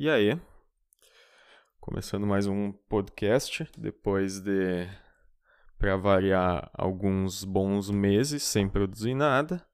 [0.00, 0.40] E aí?
[1.80, 4.86] Começando mais um podcast depois de,
[5.76, 9.66] para variar, alguns bons meses sem produzir nada.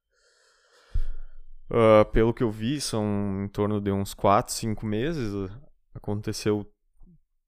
[1.71, 5.31] Uh, pelo que eu vi, são em torno de uns 4, 5 meses.
[5.93, 6.73] Aconteceu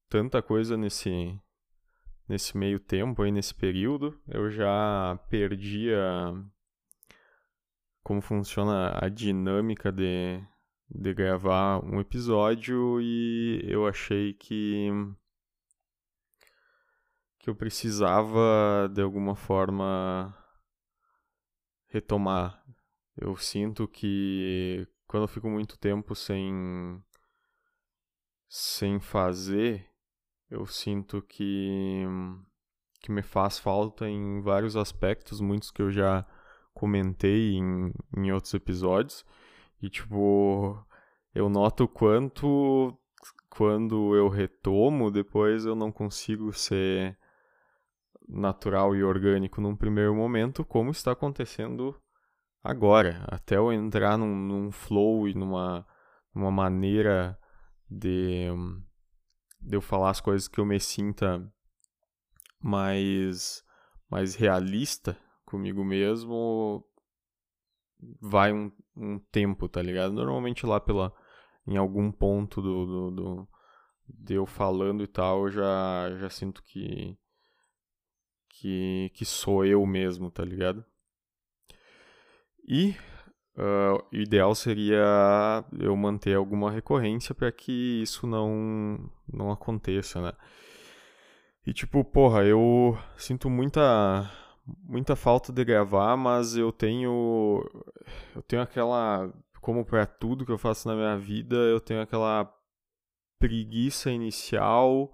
[0.07, 1.35] tanta coisa nesse,
[2.29, 4.21] nesse meio tempo, aí, nesse período.
[4.27, 6.31] Eu já perdi a,
[8.03, 10.39] como funciona a dinâmica de
[10.89, 14.89] de gravar um episódio e eu achei que
[17.39, 20.35] que eu precisava de alguma forma
[21.87, 22.63] retomar.
[23.15, 27.01] Eu sinto que quando eu fico muito tempo sem
[28.49, 29.89] sem fazer,
[30.49, 32.05] eu sinto que
[33.01, 36.25] que me faz falta em vários aspectos, muitos que eu já
[36.73, 39.25] comentei em, em outros episódios.
[39.81, 40.83] E, tipo,
[41.33, 42.97] eu noto quanto
[43.49, 47.17] quando eu retomo, depois eu não consigo ser
[48.27, 51.99] natural e orgânico num primeiro momento, como está acontecendo
[52.63, 53.25] agora.
[53.27, 55.87] Até eu entrar num, num flow e numa,
[56.35, 57.39] numa maneira
[57.89, 58.47] de,
[59.61, 61.41] de eu falar as coisas que eu me sinta
[62.61, 63.63] mais,
[64.09, 66.85] mais realista comigo mesmo,
[68.19, 70.13] vai um, um tempo, tá ligado?
[70.13, 71.13] Normalmente lá pela
[71.67, 73.47] em algum ponto do, do, do
[74.07, 77.17] de eu falando e tal, eu já já sinto que
[78.49, 80.83] que que sou eu mesmo, tá ligado?
[82.67, 82.95] E
[83.57, 90.33] uh, o ideal seria eu manter alguma recorrência para que isso não não aconteça, né?
[91.65, 94.31] E tipo, porra, eu sinto muita
[94.83, 97.63] muita falta de gravar, mas eu tenho
[98.35, 102.51] eu tenho aquela como para tudo que eu faço na minha vida, eu tenho aquela
[103.39, 105.11] preguiça inicial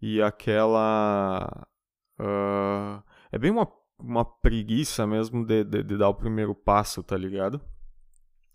[0.00, 1.66] e aquela
[2.18, 3.02] uh,
[3.32, 3.66] é bem uma
[4.02, 7.60] uma preguiça mesmo de, de, de, dar o primeiro passo, tá ligado?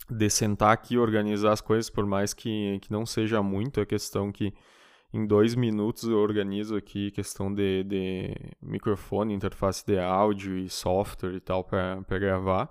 [0.10, 3.86] De sentar aqui e organizar as coisas, por mais que, que não seja muito, é
[3.86, 4.54] questão que
[5.16, 11.36] em dois minutos eu organizo aqui questão de, de microfone, interface de áudio e software
[11.36, 12.70] e tal para gravar.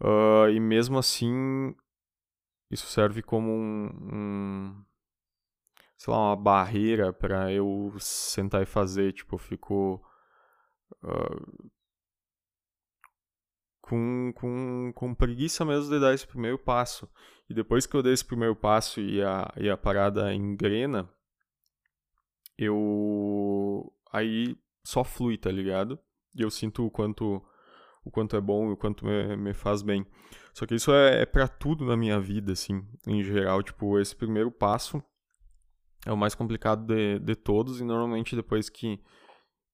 [0.00, 1.74] Uh, e mesmo assim,
[2.70, 4.84] isso serve como um, um
[5.96, 9.12] sei lá, uma barreira para eu sentar e fazer.
[9.12, 10.04] Tipo, eu fico
[11.04, 11.70] uh,
[13.80, 17.08] com, com, com preguiça mesmo de dar esse primeiro passo.
[17.48, 21.08] E depois que eu dei esse primeiro passo e a, e a parada engrena,
[22.58, 25.98] eu aí só flui, tá ligado?
[26.34, 27.42] E eu sinto o quanto
[28.04, 30.06] o quanto é bom e o quanto me, me faz bem.
[30.52, 33.62] Só que isso é, é para tudo na minha vida, assim, em geral.
[33.62, 35.02] Tipo, esse primeiro passo
[36.06, 39.00] é o mais complicado de, de todos e normalmente depois que,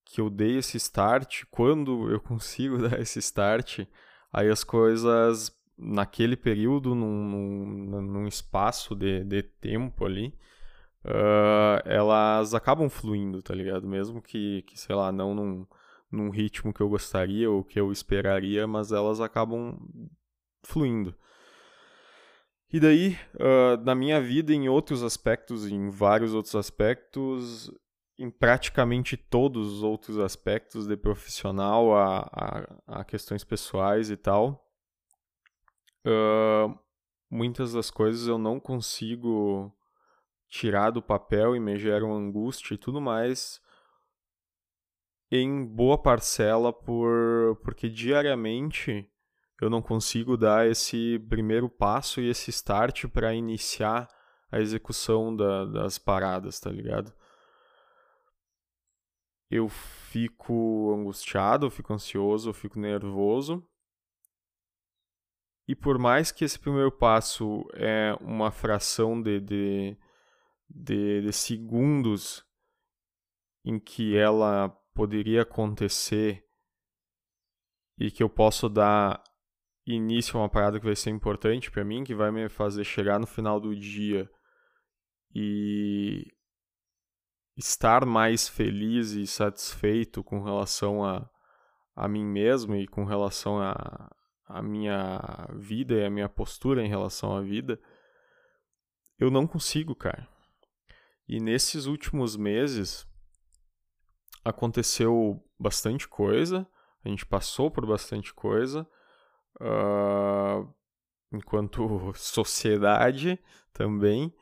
[0.05, 3.81] que eu dei esse start, quando eu consigo dar esse start,
[4.33, 10.35] aí as coisas naquele período, num, num, num espaço de, de tempo ali,
[11.05, 13.87] uh, elas acabam fluindo, tá ligado?
[13.87, 15.67] Mesmo que, que sei lá, não num,
[16.11, 19.79] num ritmo que eu gostaria ou que eu esperaria, mas elas acabam
[20.63, 21.15] fluindo.
[22.73, 27.71] E daí, uh, na minha vida, em outros aspectos, em vários outros aspectos,
[28.17, 34.71] em praticamente todos os outros aspectos, de profissional a, a, a questões pessoais e tal,
[36.07, 36.79] uh,
[37.29, 39.75] muitas das coisas eu não consigo
[40.51, 43.63] tirar do papel e me geram angústia e tudo mais,
[45.31, 49.09] em boa parcela por porque diariamente
[49.61, 54.09] eu não consigo dar esse primeiro passo e esse start para iniciar
[54.51, 57.13] a execução da, das paradas, tá ligado?
[59.49, 63.65] Eu fico angustiado, eu fico ansioso, eu fico nervoso.
[65.69, 69.97] E por mais que esse primeiro passo é uma fração de, de
[70.71, 72.45] de, de segundos
[73.65, 76.47] em que ela poderia acontecer
[77.99, 79.23] e que eu posso dar
[79.87, 83.19] início a uma parada que vai ser importante para mim, que vai me fazer chegar
[83.19, 84.31] no final do dia
[85.35, 86.27] e
[87.57, 91.29] estar mais feliz e satisfeito com relação a,
[91.95, 94.11] a mim mesmo e com relação a,
[94.47, 95.21] a minha
[95.55, 97.79] vida e a minha postura em relação à vida,
[99.19, 100.27] eu não consigo, cara.
[101.33, 103.07] E nesses últimos meses
[104.45, 106.67] aconteceu bastante coisa,
[107.05, 108.85] a gente passou por bastante coisa,
[109.61, 110.69] uh,
[111.33, 113.39] enquanto sociedade
[113.73, 114.35] também.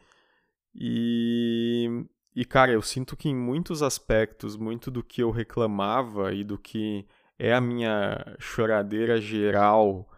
[0.75, 6.43] E, e, cara, eu sinto que em muitos aspectos, muito do que eu reclamava e
[6.43, 7.07] do que
[7.39, 10.09] é a minha choradeira geral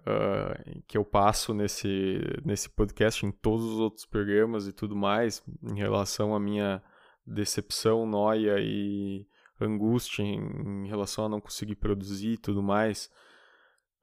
[0.00, 5.42] uh, que eu passo nesse, nesse podcast, em todos os outros programas e tudo mais,
[5.62, 6.82] em relação à minha
[7.26, 9.26] decepção, noia e
[9.60, 10.38] angústia em,
[10.84, 13.10] em relação a não conseguir produzir e tudo mais,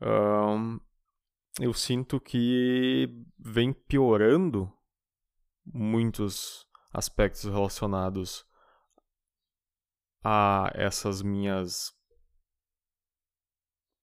[0.02, 0.80] um,
[1.60, 3.10] eu sinto que
[3.40, 4.72] vem piorando
[5.66, 8.46] muitos aspectos relacionados
[10.24, 11.95] a essas minhas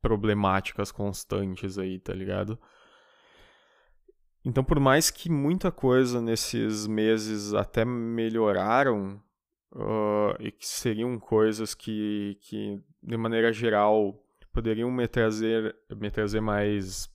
[0.03, 2.59] problemáticas constantes aí, tá ligado?
[4.45, 9.23] Então, por mais que muita coisa nesses meses até melhoraram,
[9.73, 14.21] uh, e que seriam coisas que, que, de maneira geral,
[14.53, 17.09] poderiam me trazer, me trazer mais,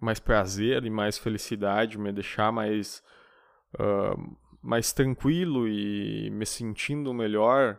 [0.00, 3.02] mais prazer e mais felicidade, me deixar mais,
[3.74, 7.78] uh, mais tranquilo e me sentindo melhor,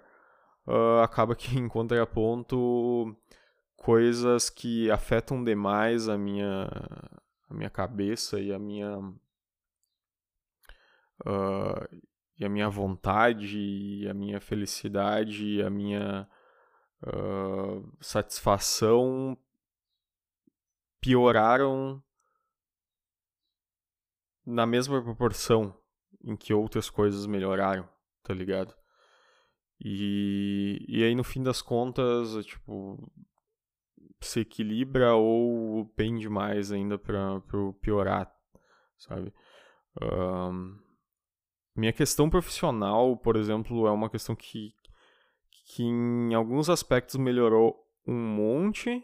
[0.67, 3.15] uh, acaba que em contraponto
[3.87, 6.67] coisas que afetam demais a minha
[7.49, 8.99] a minha cabeça e a minha
[11.25, 12.01] uh,
[12.37, 16.27] e a minha vontade e a minha felicidade e a minha
[17.01, 19.37] uh, satisfação
[20.99, 22.03] pioraram
[24.45, 25.73] na mesma proporção
[26.25, 27.87] em que outras coisas melhoraram,
[28.21, 28.75] tá ligado?
[29.79, 33.09] E, e aí no fim das contas, tipo,
[34.21, 37.41] se equilibra ou pende mais ainda para
[37.81, 38.31] piorar,
[38.97, 39.33] sabe?
[40.01, 40.79] Um,
[41.75, 44.73] minha questão profissional, por exemplo, é uma questão que,
[45.65, 47.75] que em alguns aspectos melhorou
[48.05, 49.03] um monte,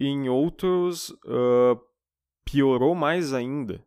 [0.00, 1.80] e em outros uh,
[2.44, 3.84] piorou mais ainda,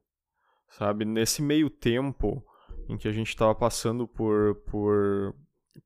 [0.70, 1.06] sabe?
[1.06, 2.46] Nesse meio tempo
[2.90, 5.34] em que a gente estava passando por, por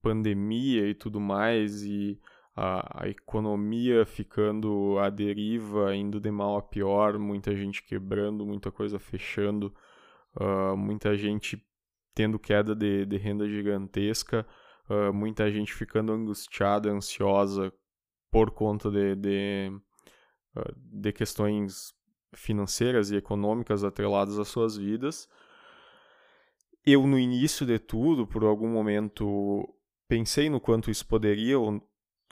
[0.02, 2.20] pandemia e tudo mais, e
[2.56, 8.72] a, a economia ficando à deriva, indo de mal a pior, muita gente quebrando, muita
[8.72, 9.74] coisa fechando,
[10.40, 11.62] uh, muita gente
[12.14, 14.48] tendo queda de, de renda gigantesca,
[14.90, 17.74] uh, muita gente ficando angustiada, ansiosa
[18.32, 19.72] por conta de, de,
[20.56, 21.94] uh, de questões
[22.34, 25.28] financeiras e econômicas atreladas às suas vidas.
[26.86, 29.68] Eu, no início de tudo, por algum momento,
[30.08, 31.60] pensei no quanto isso poderia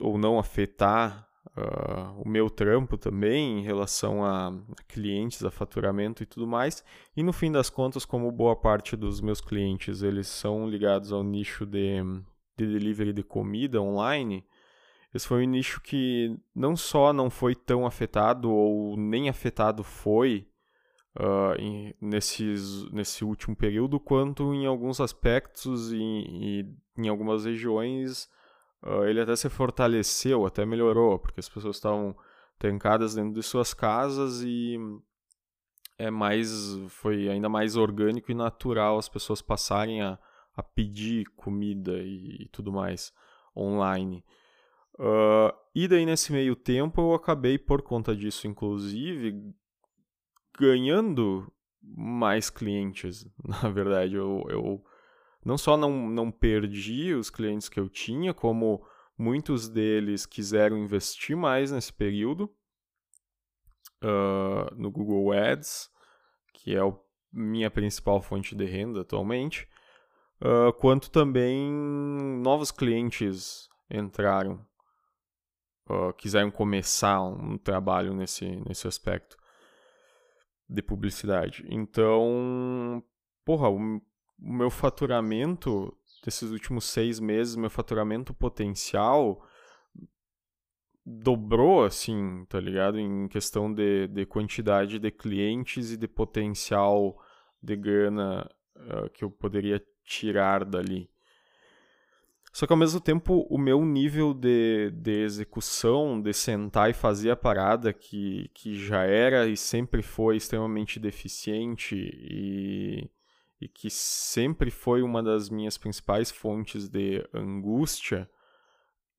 [0.00, 4.52] ou não afetar uh, o meu trampo também em relação a
[4.88, 6.84] clientes, a faturamento e tudo mais.
[7.16, 11.22] E no fim das contas, como boa parte dos meus clientes eles são ligados ao
[11.22, 12.02] nicho de,
[12.56, 14.44] de delivery de comida online,
[15.14, 20.48] esse foi um nicho que não só não foi tão afetado ou nem afetado foi
[21.16, 26.66] uh, em, nesses, nesse último período, quanto em alguns aspectos e, e
[26.98, 28.28] em algumas regiões
[28.86, 32.16] uh, ele até se fortaleceu, até melhorou, porque as pessoas estavam
[32.58, 34.78] trancadas dentro de suas casas e
[35.98, 36.50] é mais
[36.88, 40.18] foi ainda mais orgânico e natural as pessoas passarem a,
[40.56, 43.12] a pedir comida e, e tudo mais
[43.56, 44.24] online.
[44.98, 49.52] Uh, e daí nesse meio tempo eu acabei por conta disso, inclusive,
[50.58, 53.26] ganhando mais clientes.
[53.44, 54.84] Na verdade, eu, eu
[55.44, 58.84] não só não, não perdi os clientes que eu tinha, como
[59.16, 62.44] muitos deles quiseram investir mais nesse período
[64.02, 65.90] uh, no Google Ads,
[66.52, 66.92] que é a
[67.32, 69.68] minha principal fonte de renda atualmente,
[70.40, 71.70] uh, quanto também
[72.42, 74.64] novos clientes entraram,
[75.90, 79.36] uh, quiseram começar um trabalho nesse, nesse aspecto
[80.68, 81.64] de publicidade.
[81.68, 83.04] Então,
[83.44, 84.00] porra, o
[84.38, 89.46] o meu faturamento desses últimos seis meses, meu faturamento potencial
[91.04, 92.98] dobrou, assim, tá ligado?
[92.98, 97.18] Em questão de, de quantidade de clientes e de potencial
[97.62, 101.10] de grana uh, que eu poderia tirar dali.
[102.52, 107.30] Só que ao mesmo tempo, o meu nível de, de execução, de sentar e fazer
[107.30, 113.10] a parada, que, que já era e sempre foi extremamente deficiente e
[113.64, 118.30] e que sempre foi uma das minhas principais fontes de angústia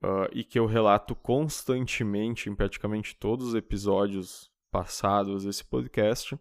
[0.04, 6.40] uh, e que eu relato constantemente em praticamente todos os episódios passados desse podcast,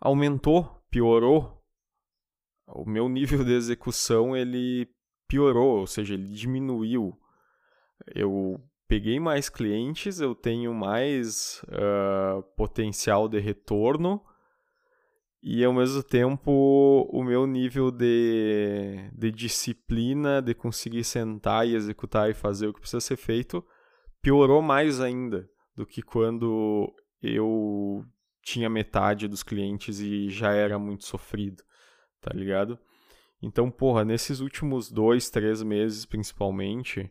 [0.00, 1.64] aumentou, piorou.
[2.66, 4.92] O meu nível de execução ele
[5.28, 7.16] piorou, ou seja, ele diminuiu.
[8.12, 14.20] Eu peguei mais clientes, eu tenho mais uh, potencial de retorno,
[15.48, 16.50] e ao mesmo tempo
[17.08, 22.80] o meu nível de, de disciplina, de conseguir sentar e executar e fazer o que
[22.80, 23.64] precisa ser feito,
[24.20, 28.04] piorou mais ainda do que quando eu
[28.42, 31.62] tinha metade dos clientes e já era muito sofrido,
[32.20, 32.76] tá ligado?
[33.40, 37.08] Então, porra, nesses últimos dois, três meses principalmente,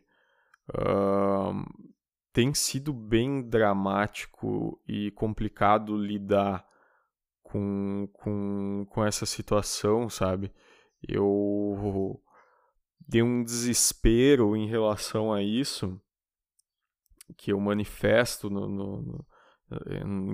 [0.74, 1.64] uh,
[2.34, 6.65] tem sido bem dramático e complicado lidar
[7.50, 10.52] com, com, com essa situação, sabe?
[11.06, 12.20] Eu
[13.06, 16.00] dei um desespero em relação a isso
[17.36, 19.26] que eu manifesto no, no, no,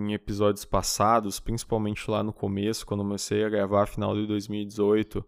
[0.07, 5.25] em episódios passados, principalmente lá no começo, quando comecei a gravar final de 2018,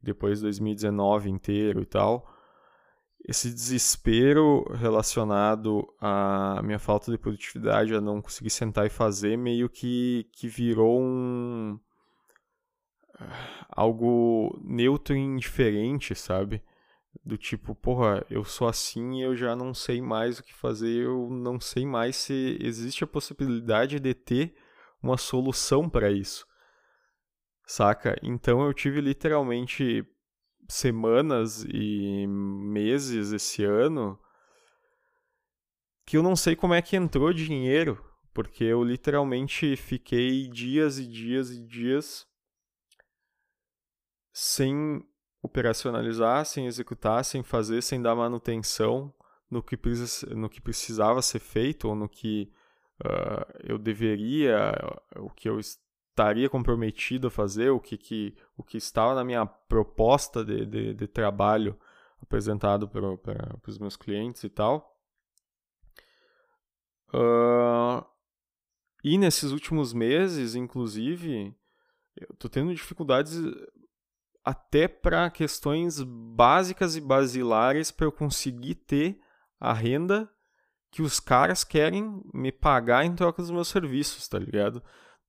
[0.00, 2.28] depois 2019 inteiro e tal.
[3.24, 9.68] Esse desespero relacionado à minha falta de produtividade, a não conseguir sentar e fazer, meio
[9.68, 11.78] que, que virou um.
[13.68, 16.62] algo neutro e indiferente, sabe?
[17.24, 21.04] Do tipo, porra, eu sou assim e eu já não sei mais o que fazer,
[21.04, 24.56] eu não sei mais se existe a possibilidade de ter
[25.02, 26.46] uma solução para isso.
[27.66, 28.16] Saca?
[28.22, 30.04] Então eu tive literalmente
[30.72, 34.18] semanas e meses esse ano
[36.06, 38.02] que eu não sei como é que entrou dinheiro,
[38.32, 42.26] porque eu literalmente fiquei dias e dias e dias
[44.32, 45.06] sem
[45.42, 49.14] operacionalizar, sem executar, sem fazer, sem dar manutenção
[49.50, 49.78] no que,
[50.34, 52.50] no que precisava ser feito ou no que
[53.04, 54.72] uh, eu deveria,
[55.16, 55.60] o que eu
[56.12, 60.94] estaria comprometido a fazer, o que, que, o que estava na minha proposta de, de,
[60.94, 61.78] de trabalho
[62.20, 63.08] apresentado para
[63.66, 64.94] os meus clientes e tal.
[67.14, 68.04] Uh,
[69.02, 71.54] e nesses últimos meses, inclusive,
[72.16, 73.36] eu estou tendo dificuldades
[74.44, 79.18] até para questões básicas e basilares para eu conseguir ter
[79.58, 80.30] a renda
[80.90, 84.82] que os caras querem me pagar em troca dos meus serviços, tá ligado?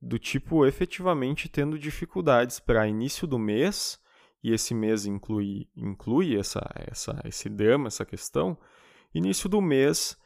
[0.06, 4.00] Do tipo efetivamente tendo dificuldades para início do mês,
[4.44, 8.58] e esse mês inclui, inclui essa, essa, esse drama, essa questão.
[9.16, 10.18] Início do mês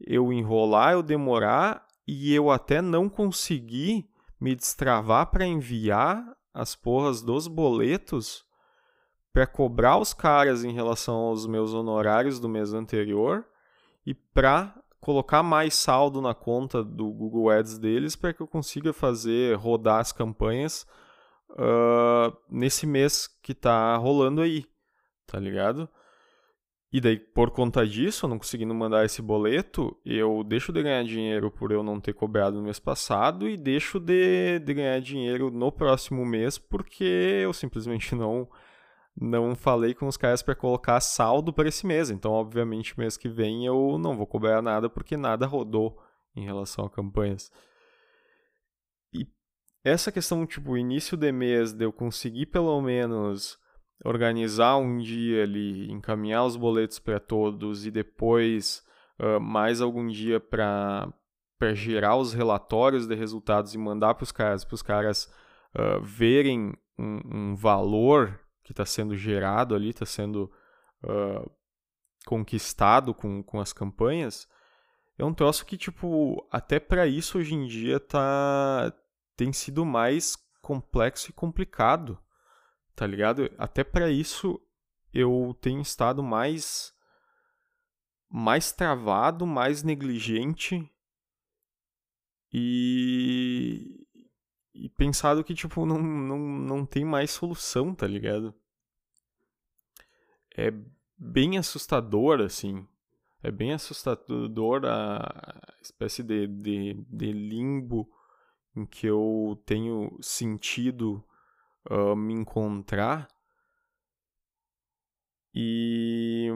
[0.00, 4.08] eu enrolar, eu demorar e eu até não conseguir
[4.40, 8.44] me destravar para enviar as porras dos boletos
[9.32, 13.44] para cobrar os caras em relação aos meus honorários do mês anterior
[14.06, 18.92] e para colocar mais saldo na conta do Google Ads deles para que eu consiga
[18.92, 20.86] fazer rodar as campanhas
[21.50, 24.64] uh, nesse mês que está rolando aí,
[25.26, 25.88] tá ligado?
[26.90, 31.02] E daí, por conta disso, eu não conseguindo mandar esse boleto, eu deixo de ganhar
[31.02, 35.50] dinheiro por eu não ter cobrado no mês passado e deixo de, de ganhar dinheiro
[35.50, 37.04] no próximo mês porque
[37.42, 38.48] eu simplesmente não
[39.16, 42.10] não falei com os caras para colocar saldo para esse mês.
[42.10, 45.98] Então, obviamente, mês que vem eu não vou cobrar nada porque nada rodou
[46.34, 47.50] em relação a campanhas.
[49.12, 49.26] E
[49.84, 53.58] essa questão, tipo, início de mês, de eu conseguir pelo menos
[54.04, 58.82] organizar um dia ali, encaminhar os boletos para todos e depois
[59.20, 61.12] uh, mais algum dia para
[61.72, 65.32] gerar os relatórios de resultados e mandar para os caras, para os caras
[65.74, 70.50] uh, verem um, um, valor que está sendo gerado ali, está sendo
[71.04, 71.50] uh,
[72.26, 74.48] conquistado com, com as campanhas,
[75.16, 78.92] é um troço que, tipo, até para isso hoje em dia tá,
[79.36, 82.18] tem sido mais complexo e complicado
[82.94, 83.50] tá ligado?
[83.58, 84.60] Até para isso
[85.12, 86.92] eu tenho estado mais
[88.28, 90.90] mais travado, mais negligente
[92.52, 94.03] e
[94.74, 98.54] e pensado que tipo não, não, não tem mais solução, tá ligado?
[100.56, 100.72] É
[101.16, 102.86] bem assustador assim.
[103.42, 108.10] É bem assustador a espécie de, de, de limbo
[108.74, 111.22] em que eu tenho sentido
[111.90, 113.28] uh, me encontrar
[115.54, 116.48] e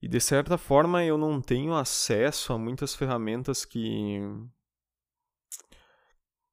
[0.00, 4.18] e de certa forma eu não tenho acesso a muitas ferramentas que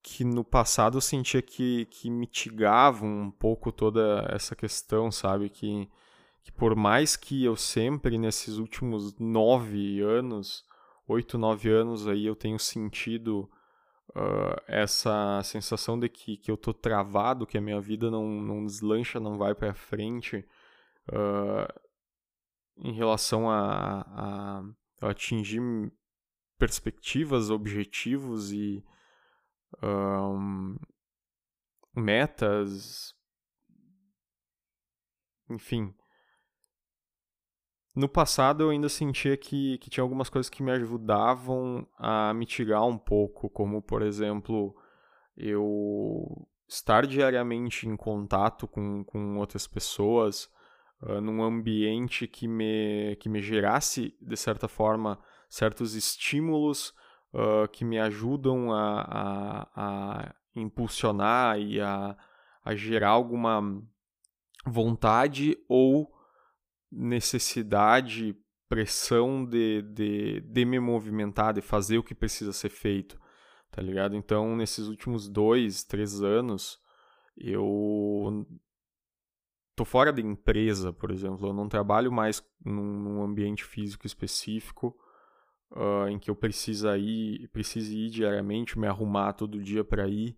[0.01, 5.49] que no passado eu sentia que, que mitigavam um pouco toda essa questão, sabe?
[5.49, 5.89] Que,
[6.43, 10.63] que por mais que eu sempre, nesses últimos nove anos,
[11.07, 13.49] oito, nove anos aí, eu tenho sentido
[14.15, 18.65] uh, essa sensação de que, que eu tô travado, que a minha vida não, não
[18.65, 20.45] deslancha, não vai para frente
[21.09, 21.81] uh,
[22.77, 24.63] em relação a, a,
[25.01, 25.61] a, atingir
[26.57, 28.83] perspectivas, objetivos e
[29.83, 30.75] um,
[31.95, 33.13] metas,
[35.49, 35.93] enfim.
[37.95, 42.85] No passado eu ainda sentia que, que tinha algumas coisas que me ajudavam a mitigar
[42.85, 44.75] um pouco, como por exemplo,
[45.35, 50.49] eu estar diariamente em contato com, com outras pessoas,
[51.01, 56.93] uh, num ambiente que me, que me gerasse, de certa forma, certos estímulos
[57.33, 62.17] uh, que me ajudam a, a, a impulsionar e a,
[62.63, 63.61] a gerar alguma
[64.65, 66.11] vontade ou
[66.91, 68.35] necessidade,
[68.67, 73.19] pressão de, de, de me movimentar, de fazer o que precisa ser feito,
[73.71, 74.15] tá ligado?
[74.15, 76.79] Então, nesses últimos dois, três anos,
[77.37, 78.45] eu
[79.75, 84.95] tô fora da empresa, por exemplo, eu não trabalho mais num, num ambiente físico específico
[85.71, 90.37] uh, em que eu precisa ir, precise ir diariamente, me arrumar todo dia para ir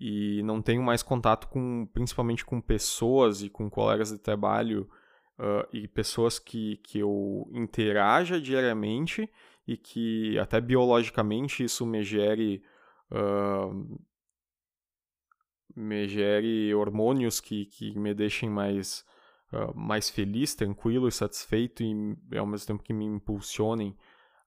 [0.00, 4.88] e não tenho mais contato com, principalmente com pessoas e com colegas de trabalho
[5.38, 9.28] uh, e pessoas que, que eu interaja diariamente
[9.66, 12.62] e que até biologicamente isso me gere
[13.10, 13.98] uh,
[15.74, 19.04] me gere hormônios que, que me deixem mais
[19.52, 23.96] uh, mais feliz, tranquilo e satisfeito e ao mesmo tempo que me impulsionem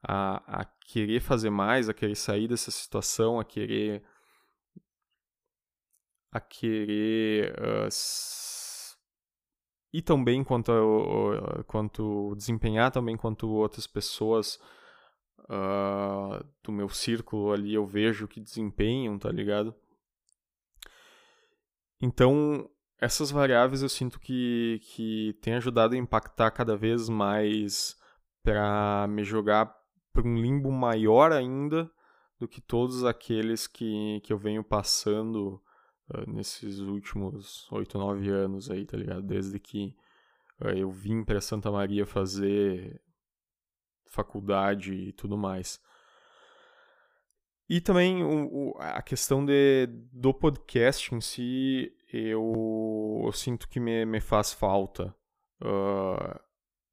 [0.04, 4.04] a, a querer fazer mais, a querer sair dessa situação, a querer
[6.32, 7.90] a querer uh,
[9.92, 14.58] ir tão bem quanto, uh, quanto desempenhar também quanto outras pessoas
[15.40, 19.76] uh, do meu círculo ali eu vejo que desempenham, tá ligado?
[22.02, 28.00] Então, essas variáveis eu sinto que, que tem ajudado a impactar cada vez mais
[28.42, 29.81] para me jogar
[30.14, 31.90] para um limbo maior ainda
[32.40, 35.62] do que todos aqueles que, que eu venho passando
[36.10, 39.22] uh, nesses últimos oito, nove anos aí, tá ligado?
[39.22, 39.96] Desde que
[40.60, 43.00] uh, eu vim para Santa Maria fazer
[44.08, 45.80] faculdade e tudo mais.
[47.70, 53.80] E também o, o, a questão de, do podcast em si, eu, eu sinto que
[53.80, 55.16] me, me faz falta.
[55.62, 56.38] Uh,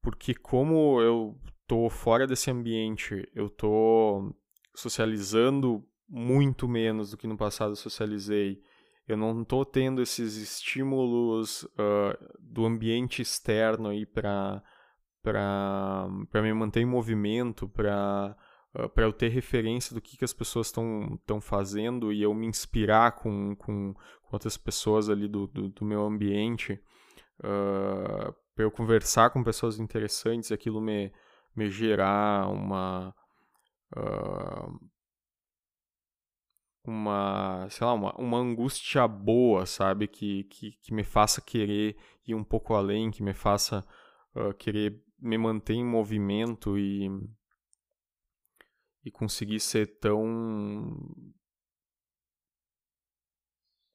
[0.01, 1.37] porque como eu
[1.69, 4.35] tô fora desse ambiente, eu tô
[4.73, 8.59] socializando muito menos do que no passado socializei.
[9.07, 14.63] Eu não tô tendo esses estímulos uh, do ambiente externo aí para
[15.21, 16.07] para
[16.41, 18.35] me manter em movimento, para
[18.75, 22.47] uh, para eu ter referência do que, que as pessoas estão fazendo e eu me
[22.47, 26.81] inspirar com, com, com outras pessoas ali do, do, do meu ambiente,
[27.41, 31.11] uh, para eu conversar com pessoas interessantes, aquilo me
[31.59, 33.13] me gerar uma
[33.97, 34.89] uh,
[36.85, 40.07] uma, sei lá, uma, uma angústia boa, sabe?
[40.07, 43.85] Que, que, que me faça querer ir um pouco além, que me faça
[44.35, 47.09] uh, querer me manter em movimento e,
[49.03, 50.97] e conseguir ser tão,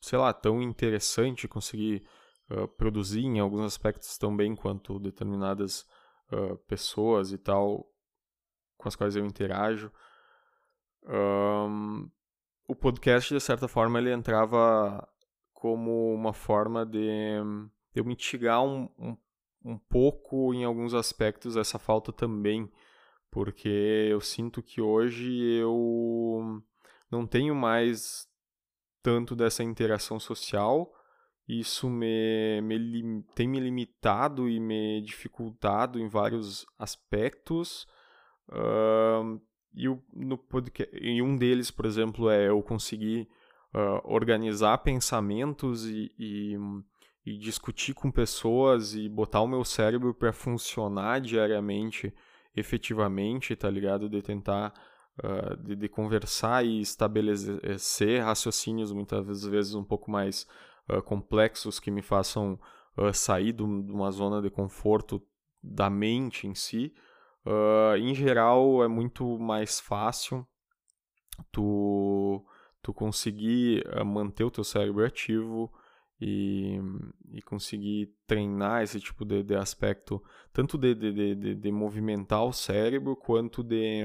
[0.01, 2.07] sei lá, tão interessante, conseguir
[2.51, 5.87] uh, produzir em alguns aspectos tão bem quanto determinadas
[6.35, 7.89] uh, pessoas e tal
[8.77, 9.91] com as quais eu interajo.
[11.07, 12.11] Um,
[12.67, 15.07] o podcast, de certa forma, ele entrava
[15.53, 19.17] como uma forma de, de eu mitigar um, um,
[19.65, 22.71] um pouco, em alguns aspectos, essa falta também.
[23.31, 26.63] Porque eu sinto que hoje eu
[27.11, 28.29] não tenho mais
[29.03, 30.93] tanto dessa interação social
[31.49, 37.87] isso me, me, tem me limitado e me dificultado em vários aspectos.
[38.49, 39.41] Uh,
[39.75, 43.29] e, no podcast, e um deles, por exemplo, é eu conseguir
[43.75, 46.57] uh, organizar pensamentos e, e,
[47.27, 52.15] e, discutir com pessoas e botar o meu cérebro para funcionar diariamente,
[52.57, 54.09] efetivamente, tá ligado?
[54.09, 54.73] De tentar
[55.23, 60.47] uh, de, de, conversar e estabelecer raciocínios muitas vezes um pouco mais
[60.89, 62.59] uh, complexos que me façam
[62.97, 65.23] uh, sair de uma zona de conforto
[65.63, 66.95] da mente em si.
[67.45, 70.47] Uh, em geral, é muito mais fácil
[71.53, 72.45] tu,
[72.83, 75.71] tu conseguir manter o teu cérebro ativo
[76.21, 76.79] e,
[77.33, 82.53] e conseguir treinar esse tipo de, de aspecto, tanto de, de, de, de movimentar o
[82.53, 84.05] cérebro, quanto de,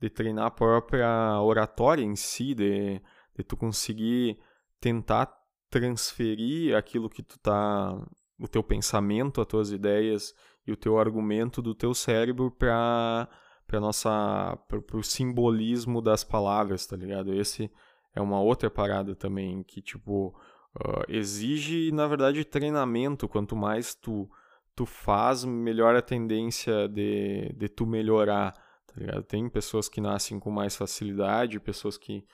[0.00, 3.00] de treinar a própria oratória em si, de,
[3.36, 4.38] de tu conseguir
[4.80, 5.37] tentar
[5.70, 8.00] transferir aquilo que tu tá
[8.38, 10.34] o teu pensamento, as tuas ideias
[10.66, 13.28] e o teu argumento do teu cérebro para
[13.66, 17.34] para nossa para o simbolismo das palavras, tá ligado?
[17.34, 17.70] Esse
[18.14, 20.34] é uma outra parada também que tipo
[20.76, 23.28] Uh, exige, na verdade, treinamento.
[23.28, 24.30] Quanto mais tu,
[24.76, 28.52] tu faz, melhor a tendência de, de tu melhorar.
[28.86, 32.24] Tá Tem pessoas que nascem com mais facilidade, pessoas que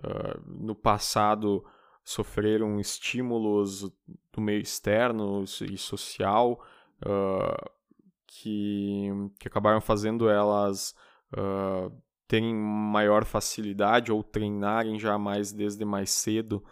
[0.00, 1.64] uh, no passado
[2.04, 3.90] sofreram estímulos
[4.32, 6.62] do meio externo e social
[7.04, 7.70] uh,
[8.26, 10.94] que, que acabaram fazendo elas
[11.32, 11.90] uh,
[12.28, 16.62] terem maior facilidade ou treinarem já mais desde mais cedo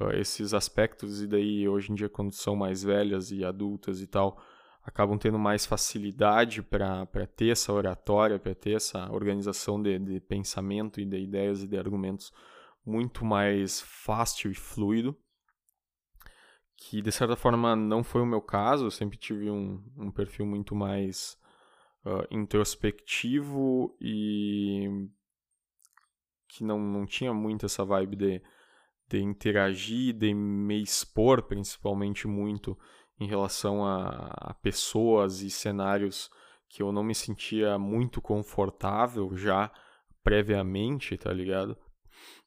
[0.00, 1.22] uh, esses aspectos.
[1.22, 4.40] E daí hoje em dia quando são mais velhas e adultas e tal
[4.84, 7.04] acabam tendo mais facilidade para
[7.36, 11.76] ter essa oratória, para ter essa organização de, de pensamento e de ideias e de
[11.76, 12.32] argumentos
[12.88, 15.14] muito mais fácil e fluido,
[16.74, 20.46] que de certa forma não foi o meu caso, eu sempre tive um, um perfil
[20.46, 21.38] muito mais
[22.06, 25.06] uh, introspectivo e
[26.48, 28.42] que não, não tinha muito essa vibe de,
[29.06, 32.78] de interagir, de me expor principalmente muito
[33.20, 36.30] em relação a, a pessoas e cenários
[36.70, 39.70] que eu não me sentia muito confortável já
[40.22, 41.76] previamente, tá ligado?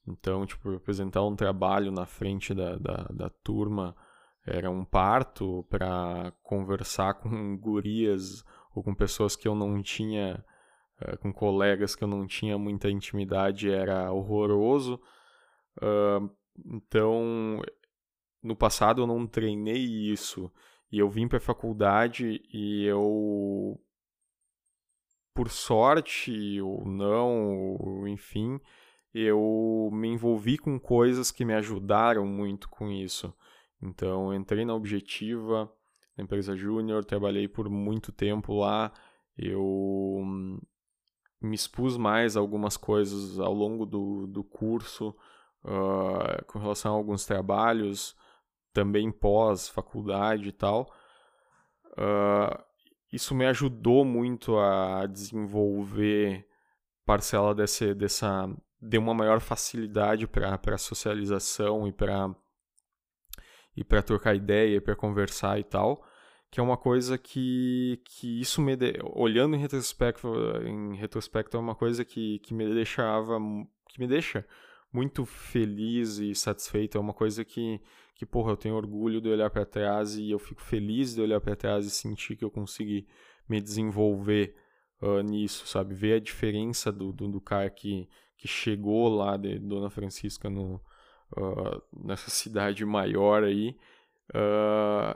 [0.08, 3.96] Então, tipo, apresentar um trabalho na frente da, da, da turma
[4.46, 10.44] era um parto para conversar com gurias ou com pessoas que eu não tinha,
[11.02, 15.00] uh, com colegas que eu não tinha muita intimidade, era horroroso.
[16.66, 17.62] Então,
[18.44, 20.52] no passado eu não treinei isso
[20.92, 23.80] e eu vim para a faculdade e eu,
[25.34, 28.60] por sorte ou não, enfim,
[29.14, 33.34] eu me envolvi com coisas que me ajudaram muito com isso.
[33.82, 35.72] Então, entrei na Objetiva,
[36.18, 38.92] na empresa Júnior, trabalhei por muito tempo lá.
[39.38, 40.24] Eu
[41.42, 45.16] me expus mais a algumas coisas ao longo do, do curso,
[45.64, 48.16] uh, com relação a alguns trabalhos,
[48.72, 50.94] também pós-faculdade e tal.
[51.94, 52.64] Uh,
[53.12, 56.48] isso me ajudou muito a desenvolver
[57.06, 58.48] parcela desse, dessa
[58.82, 62.34] deu uma maior facilidade para socialização e para
[63.76, 66.06] e para trocar ideia, para conversar e tal,
[66.50, 69.00] que é uma coisa que, que isso me de...
[69.14, 70.28] olhando em retrospecto,
[70.66, 73.40] em retrospecto é uma coisa que, que me deixava
[73.88, 74.46] que me deixa
[74.92, 77.80] muito feliz e satisfeito, é uma coisa que
[78.22, 81.42] que porra, eu tenho orgulho de olhar para trás e eu fico feliz de olhar
[81.42, 83.08] para trás e sentir que eu consegui
[83.50, 84.56] me desenvolver
[85.02, 85.96] uh, nisso, sabe?
[85.96, 88.08] Ver a diferença do, do, do cara que,
[88.42, 90.82] que chegou lá de Dona Francisca no,
[91.38, 93.78] uh, nessa cidade maior aí,
[94.34, 95.16] uh,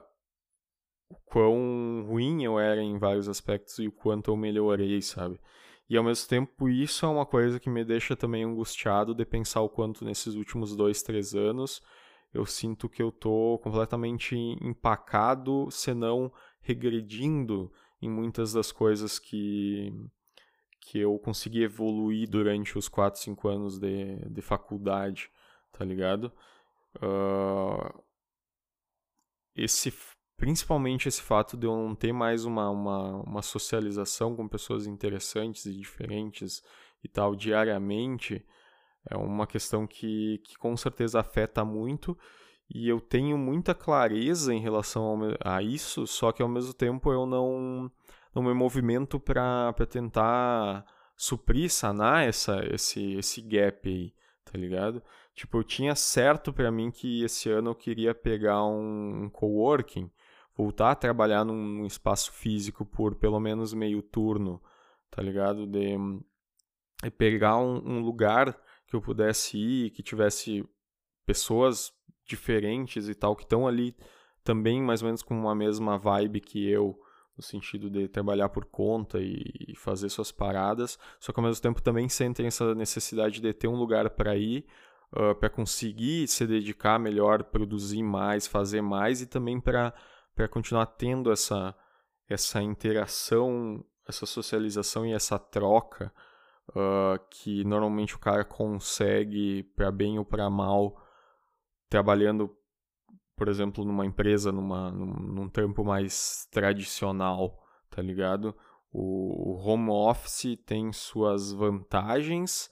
[1.10, 5.40] o quão ruim eu era em vários aspectos e o quanto eu melhorei, sabe?
[5.90, 9.62] E ao mesmo tempo isso é uma coisa que me deixa também angustiado de pensar
[9.62, 11.82] o quanto nesses últimos dois, três anos
[12.36, 19.90] eu sinto que eu tô completamente empacado, senão regredindo em muitas das coisas que
[20.86, 25.32] que eu consegui evoluir durante os 4, 5 anos de, de faculdade,
[25.72, 26.32] tá ligado?
[26.98, 28.04] Uh,
[29.56, 29.92] esse,
[30.38, 35.66] principalmente esse fato de eu não ter mais uma, uma, uma socialização com pessoas interessantes
[35.66, 36.62] e diferentes
[37.04, 38.46] e tal diariamente
[39.10, 42.16] é uma questão que, que com certeza afeta muito
[42.70, 47.26] e eu tenho muita clareza em relação a isso, só que ao mesmo tempo eu
[47.26, 47.92] não
[48.36, 55.02] no meu movimento para tentar suprir, sanar essa, esse, esse gap aí, tá ligado?
[55.34, 60.12] Tipo, eu tinha certo para mim que esse ano eu queria pegar um, coworking,
[60.56, 64.62] voltar a trabalhar num, num, espaço físico por pelo menos meio turno,
[65.10, 65.66] tá ligado?
[65.66, 65.98] De,
[67.04, 70.68] de pegar um, um lugar que eu pudesse ir, que tivesse
[71.26, 71.92] pessoas
[72.26, 73.96] diferentes e tal, que estão ali
[74.44, 77.00] também mais ou menos com uma mesma vibe que eu,
[77.38, 81.82] no sentido de trabalhar por conta e, fazer suas paradas, só que ao mesmo tempo
[81.82, 84.66] também sentem essa necessidade de ter um lugar para ir,
[85.14, 89.94] uh, para conseguir se dedicar melhor, produzir mais, fazer mais e também para
[90.50, 91.76] continuar tendo essa,
[92.30, 96.14] essa interação, essa socialização e essa troca
[96.70, 101.02] uh, que normalmente o cara consegue para bem ou para mal
[101.90, 102.56] trabalhando
[103.36, 108.56] por exemplo, numa empresa, numa, num, num mais tradicional, tá ligado?
[108.92, 112.72] O, o home office tem suas vantagens,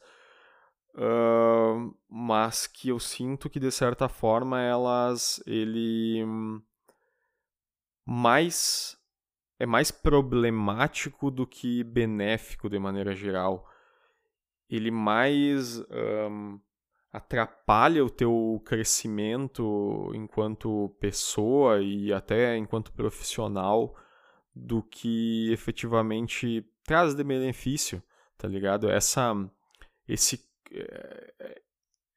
[0.95, 6.25] uh, mas que eu sinto que de certa forma elas ele
[8.05, 8.97] mais
[9.59, 13.67] é mais problemático do que benéfico de maneira geral.
[14.69, 16.59] Ele mais um,
[17.13, 23.95] atrapalha o teu crescimento enquanto pessoa e até enquanto profissional
[24.55, 28.01] do que efetivamente traz de benefício,
[28.35, 28.89] tá ligado?
[28.89, 29.31] Essa
[30.07, 31.61] esse é,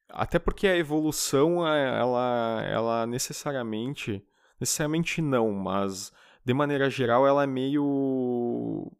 [0.08, 4.26] até porque a evolução ela ela necessariamente
[4.58, 6.10] necessariamente não, mas
[6.42, 8.90] de maneira geral ela é meio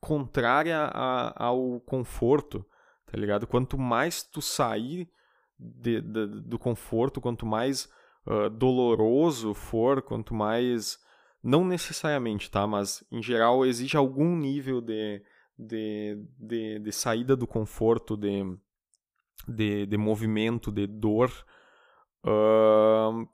[0.00, 2.64] contrária a, ao conforto
[3.14, 3.46] tá ligado?
[3.46, 5.08] Quanto mais tu sair
[5.56, 7.88] de, de, do conforto, quanto mais
[8.26, 10.98] uh, doloroso for, quanto mais.
[11.40, 12.66] Não necessariamente, tá?
[12.66, 15.22] Mas em geral exige algum nível de,
[15.56, 18.42] de, de, de saída do conforto, de,
[19.46, 21.30] de, de movimento, de dor,
[22.26, 23.28] uh,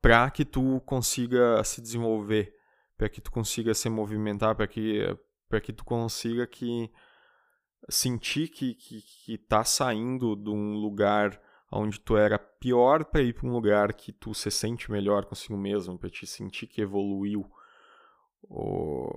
[0.00, 2.54] para que tu consiga se desenvolver,
[2.96, 5.04] para que tu consiga se movimentar, para que,
[5.62, 6.90] que tu consiga que
[7.88, 13.34] sentir que, que, que tá saindo de um lugar onde tu era pior para ir
[13.34, 17.44] para um lugar que tu se sente melhor consigo mesmo, para te sentir que evoluiu.
[18.42, 19.10] O,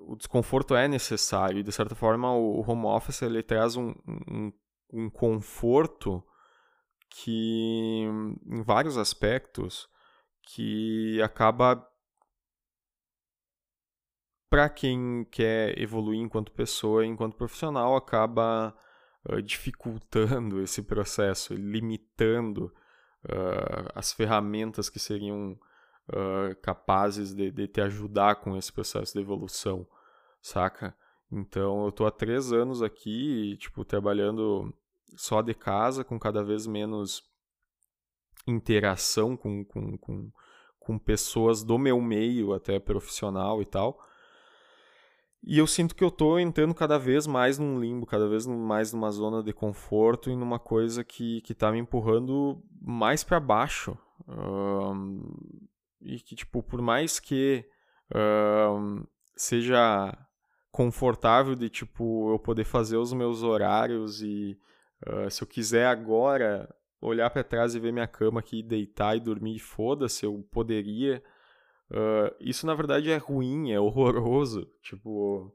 [0.00, 4.52] o desconforto é necessário e, de certa forma, o, home office ele traz um, um,
[4.92, 6.22] um conforto
[7.08, 8.04] que,
[8.46, 9.88] em vários aspectos,
[10.42, 11.86] que acaba
[14.54, 18.72] para quem quer evoluir enquanto pessoa, enquanto profissional, acaba
[19.28, 22.72] uh, dificultando esse processo, limitando
[23.24, 25.58] uh, as ferramentas que seriam
[26.08, 29.84] uh, capazes de, de, te ajudar com esse processo de evolução,
[30.40, 30.96] saca?
[31.32, 34.72] Então, eu estou há três anos aqui, tipo, trabalhando
[35.16, 37.24] só de casa, com cada vez menos
[38.46, 40.30] interação com, com, com,
[40.78, 44.00] com pessoas do meu meio, até profissional e tal.
[45.46, 48.94] E eu sinto que eu tô entrando cada vez mais num limbo, cada vez mais
[48.94, 53.96] numa zona de conforto e numa coisa que, que tá me empurrando mais para baixo.
[54.26, 55.22] Um,
[56.00, 57.62] e que, tipo, por mais que
[58.14, 59.04] um,
[59.36, 60.16] seja
[60.70, 64.58] confortável de, tipo, eu poder fazer os meus horários e
[65.06, 69.20] uh, se eu quiser agora olhar para trás e ver minha cama aqui, deitar e
[69.20, 71.22] dormir, foda-se, eu poderia
[71.90, 74.66] Uh, isso na verdade é ruim, é horroroso.
[74.82, 75.52] Tipo,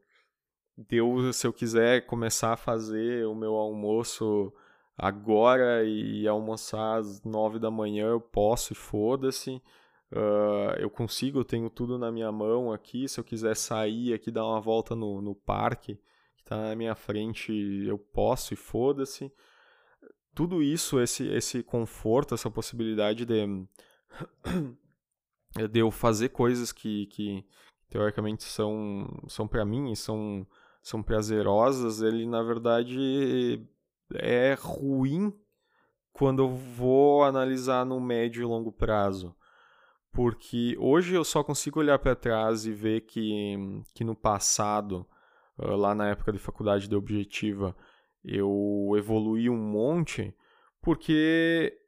[0.77, 4.53] Deus, se eu quiser começar a fazer o meu almoço
[4.97, 9.61] agora e almoçar às nove da manhã, eu posso e foda-se.
[10.11, 13.07] Uh, eu consigo, eu tenho tudo na minha mão aqui.
[13.07, 15.95] Se eu quiser sair aqui, dar uma volta no, no parque
[16.35, 17.51] que está na minha frente,
[17.85, 19.31] eu posso e foda-se.
[20.33, 23.67] Tudo isso, esse, esse conforto, essa possibilidade de
[25.55, 27.45] de eu fazer coisas que, que
[27.89, 30.45] teoricamente são, são para mim, são,
[30.81, 33.65] são prazerosas, ele na verdade
[34.13, 35.33] é ruim
[36.11, 39.35] quando eu vou analisar no médio e longo prazo.
[40.11, 43.55] Porque hoje eu só consigo olhar para trás e ver que,
[43.93, 45.07] que no passado,
[45.57, 47.75] lá na época de faculdade de objetiva,
[48.23, 50.35] eu evolui um monte,
[50.81, 51.79] porque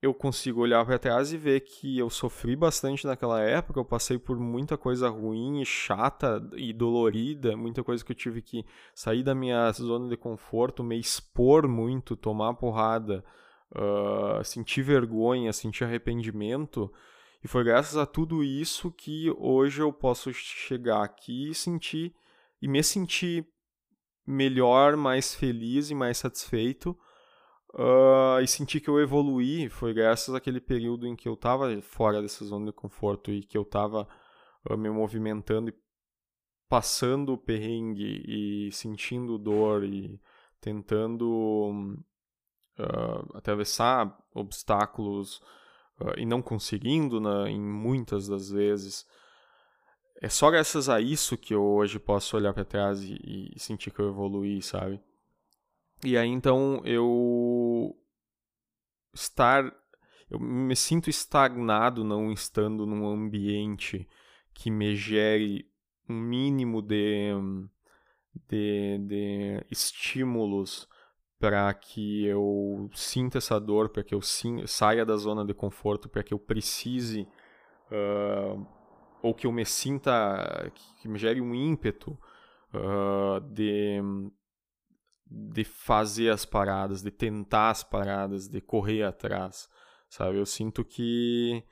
[0.00, 4.18] eu consigo olhar para trás e ver que eu sofri bastante naquela época, eu passei
[4.18, 9.34] por muita coisa ruim, chata e dolorida, muita coisa que eu tive que sair da
[9.34, 13.24] minha zona de conforto, me expor muito, tomar porrada,
[13.72, 16.92] uh, sentir vergonha, sentir arrependimento.
[17.42, 22.14] E foi graças a tudo isso que hoje eu posso chegar aqui e sentir
[22.60, 23.46] e me sentir
[24.26, 26.96] melhor, mais feliz e mais satisfeito
[27.78, 32.22] Uh, e senti que eu evoluí foi graças àquele período em que eu estava fora
[32.22, 34.08] dessa zona de conforto e que eu estava
[34.70, 35.74] uh, me movimentando e
[36.70, 40.18] passando o perrengue e sentindo dor e
[40.58, 42.02] tentando
[42.78, 45.42] uh, atravessar obstáculos
[46.18, 49.06] e não conseguindo né, em muitas das vezes.
[50.20, 53.90] É só graças a isso que eu hoje posso olhar para trás e, e sentir
[53.90, 55.00] que eu evoluí, sabe?
[56.04, 57.96] E aí então eu
[59.14, 59.64] estar
[60.28, 64.08] eu me sinto estagnado não estando num ambiente
[64.52, 65.70] que me gere
[66.08, 67.32] um mínimo de
[68.48, 70.88] de, de estímulos
[71.38, 74.20] para que eu sinta essa dor, para que eu
[74.66, 77.28] saia da zona de conforto, para que eu precise
[77.90, 78.66] uh,
[79.22, 82.18] ou que eu me sinta que me gere um ímpeto
[82.72, 84.00] uh, de
[85.26, 89.68] de fazer as paradas, de tentar as paradas, de correr atrás,
[90.08, 90.38] sabe?
[90.38, 91.62] Eu sinto que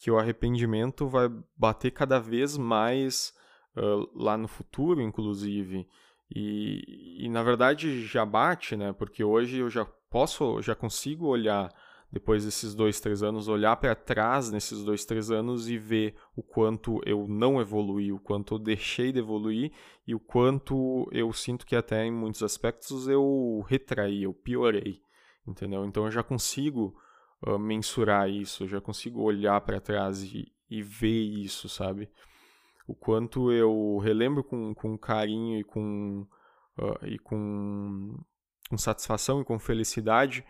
[0.00, 3.34] que o arrependimento vai bater cada vez mais
[3.76, 5.88] uh, lá no futuro, inclusive,
[6.30, 8.92] E, e na verdade já bate, né?
[8.92, 11.72] Porque hoje eu já posso, já consigo olhar
[12.10, 16.42] depois desses dois, três anos, olhar para trás nesses dois, três anos e ver o
[16.42, 19.72] quanto eu não evolui, o quanto eu deixei de evoluir
[20.06, 25.02] e o quanto eu sinto que até em muitos aspectos eu retraí, eu piorei,
[25.46, 25.84] entendeu?
[25.84, 26.98] Então eu já consigo
[27.46, 32.08] uh, mensurar isso, eu já consigo olhar para trás e, e ver isso, sabe?
[32.86, 36.26] O quanto eu relembro com, com carinho e com,
[36.78, 38.18] uh, e com,
[38.70, 40.42] com satisfação e com felicidade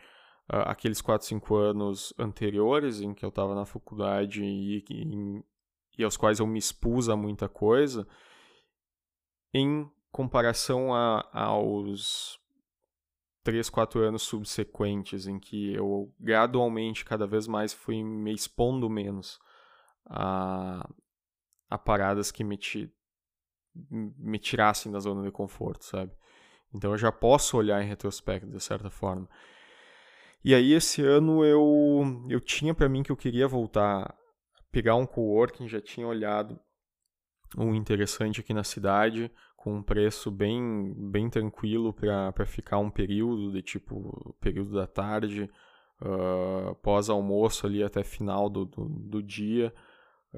[0.49, 5.45] aqueles 4, 5 anos anteriores em que eu estava na faculdade e, e,
[5.99, 8.07] e aos quais eu me expus a muita coisa,
[9.53, 12.41] em comparação a, aos
[13.45, 19.39] 3, 4 anos subsequentes, em que eu gradualmente, cada vez mais, fui me expondo menos
[20.07, 20.89] a,
[21.69, 22.91] a paradas que me, ti,
[23.75, 26.13] me tirassem da zona de conforto, sabe?
[26.75, 29.29] Então eu já posso olhar em retrospecto, de certa forma.
[30.45, 34.15] E aí esse ano eu eu tinha para mim que eu queria voltar,
[34.71, 36.59] pegar um coworking, já tinha olhado
[37.57, 43.53] um interessante aqui na cidade, com um preço bem bem tranquilo para ficar um período,
[43.53, 45.51] de tipo período da tarde,
[46.03, 49.73] uh, pós almoço ali até final do, do, do, dia,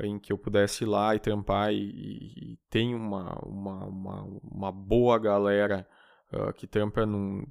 [0.03, 4.73] em que eu pudesse ir lá e trampar e, e tem uma, uma, uma, uma
[4.73, 5.87] boa galera
[6.33, 7.45] uh, que trampa num,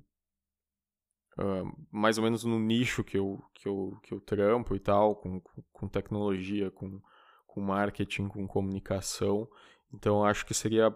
[1.91, 5.41] mais ou menos no nicho que eu, que eu, que eu trampo e tal, com,
[5.71, 7.01] com tecnologia, com,
[7.47, 9.47] com marketing, com comunicação.
[9.93, 10.93] Então acho que seria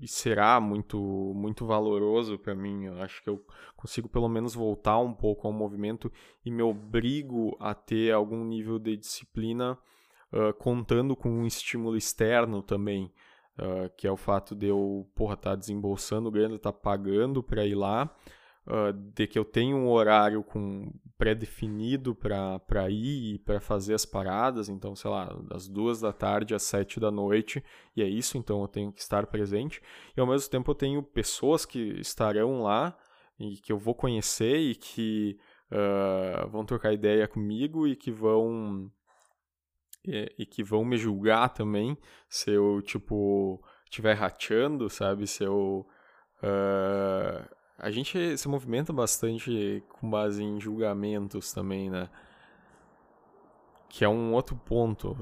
[0.00, 0.98] e será muito
[1.34, 2.84] muito valoroso para mim.
[2.84, 3.44] Eu acho que eu
[3.76, 6.10] consigo pelo menos voltar um pouco ao movimento
[6.44, 9.78] e me obrigo a ter algum nível de disciplina
[10.32, 13.12] uh, contando com um estímulo externo também,
[13.58, 17.74] uh, que é o fato de eu, porra, tá desembolsando grana, tá pagando para ir
[17.74, 18.14] lá,
[18.66, 24.04] uh, de que eu tenho um horário com pré-definido para ir e para fazer as
[24.04, 27.62] paradas, então, sei lá, das duas da tarde às sete da noite,
[27.96, 29.80] e é isso, então eu tenho que estar presente.
[30.16, 32.96] E ao mesmo tempo eu tenho pessoas que estarão lá
[33.38, 35.38] e que eu vou conhecer e que
[35.70, 38.90] uh, vão trocar ideia comigo e que vão.
[40.04, 41.96] E, e que vão me julgar também
[42.28, 45.26] se eu, tipo, estiver rateando, sabe?
[45.26, 45.86] Se eu.
[46.42, 52.08] Uh, a gente se movimenta bastante com base em julgamentos também, né?
[53.88, 55.16] Que é um outro ponto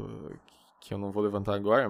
[0.78, 1.88] que eu não vou levantar agora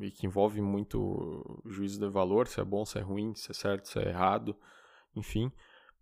[0.00, 3.54] e que envolve muito juízo de valor, se é bom, se é ruim, se é
[3.54, 4.56] certo, se é errado,
[5.14, 5.52] enfim.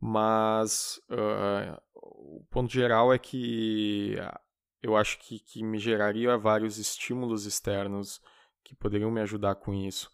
[0.00, 4.16] Mas uh, o ponto geral é que
[4.82, 8.22] eu acho que, que me geraria vários estímulos externos
[8.64, 10.10] que poderiam me ajudar com isso.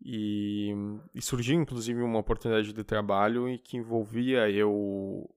[0.00, 0.72] E,
[1.14, 5.28] e surgiu inclusive uma oportunidade de trabalho e que envolvia eu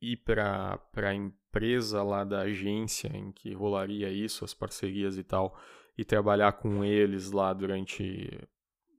[0.00, 5.56] ir para a empresa lá da agência em que rolaria isso, as parcerias e tal,
[5.96, 8.30] e trabalhar com eles lá durante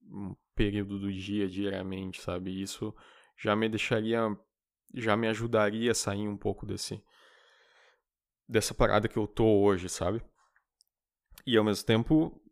[0.10, 2.62] um período do dia, diariamente, sabe?
[2.62, 2.96] Isso
[3.36, 4.22] já me deixaria,
[4.94, 7.04] já me ajudaria a sair um pouco desse
[8.48, 10.22] dessa parada que eu tô hoje, sabe?
[11.46, 12.43] E ao mesmo tempo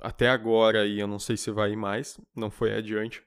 [0.00, 3.22] até agora, e eu não sei se vai mais, não foi adiante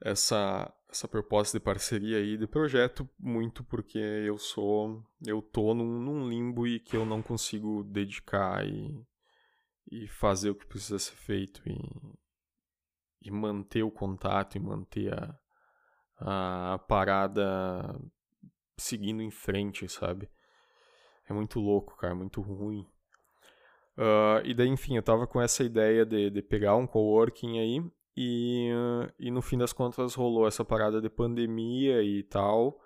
[0.00, 6.00] essa, essa proposta de parceria aí de projeto, muito porque eu sou, eu tô num,
[6.00, 9.06] num limbo e que eu não consigo dedicar e,
[9.90, 11.78] e fazer o que precisa ser feito e,
[13.22, 18.00] e manter o contato e manter a, a parada
[18.76, 20.30] seguindo em frente, sabe?
[21.28, 22.86] É muito louco, cara, muito ruim.
[24.00, 27.84] Uh, e daí, enfim, eu tava com essa ideia de, de pegar um coworking aí,
[28.16, 32.80] e, uh, e no fim das contas rolou essa parada de pandemia e tal,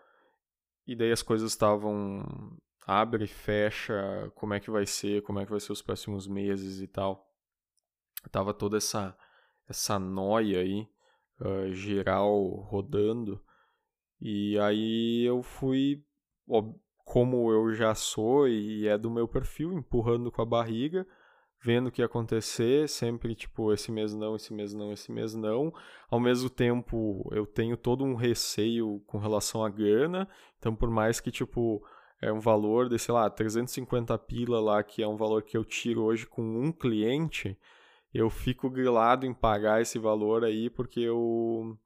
[0.85, 5.53] e daí as coisas estavam abre fecha, como é que vai ser, como é que
[5.53, 7.33] vai ser os próximos meses e tal.
[8.33, 9.17] Tava toda essa,
[9.69, 10.89] essa noia aí,
[11.41, 13.41] uh, geral, rodando,
[14.21, 16.05] e aí eu fui,
[17.15, 21.07] como eu já sou e é do meu perfil, empurrando com a barriga,
[21.63, 25.73] vendo o que acontecer, sempre tipo, esse mês não, esse mês não, esse mês não.
[26.11, 31.21] Ao mesmo tempo, eu tenho todo um receio com relação à grana, então por mais
[31.21, 31.87] que tipo
[32.21, 35.65] é um valor de, sei lá, 350 pila lá, que é um valor que eu
[35.65, 37.57] tiro hoje com um cliente,
[38.13, 41.79] eu fico grilado em pagar esse valor aí porque eu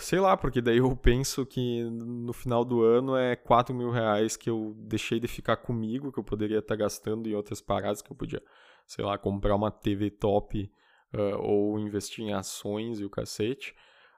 [0.00, 4.34] Sei lá, porque daí eu penso que no final do ano é 4 mil reais
[4.34, 8.10] que eu deixei de ficar comigo, que eu poderia estar gastando em outras paradas, que
[8.10, 8.42] eu podia,
[8.86, 10.70] sei lá, comprar uma TV top
[11.12, 13.74] uh, ou investir em ações e o cacete,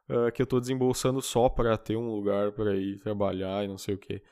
[0.08, 3.78] uh, que eu estou desembolsando só para ter um lugar para ir trabalhar e não
[3.78, 4.22] sei o que.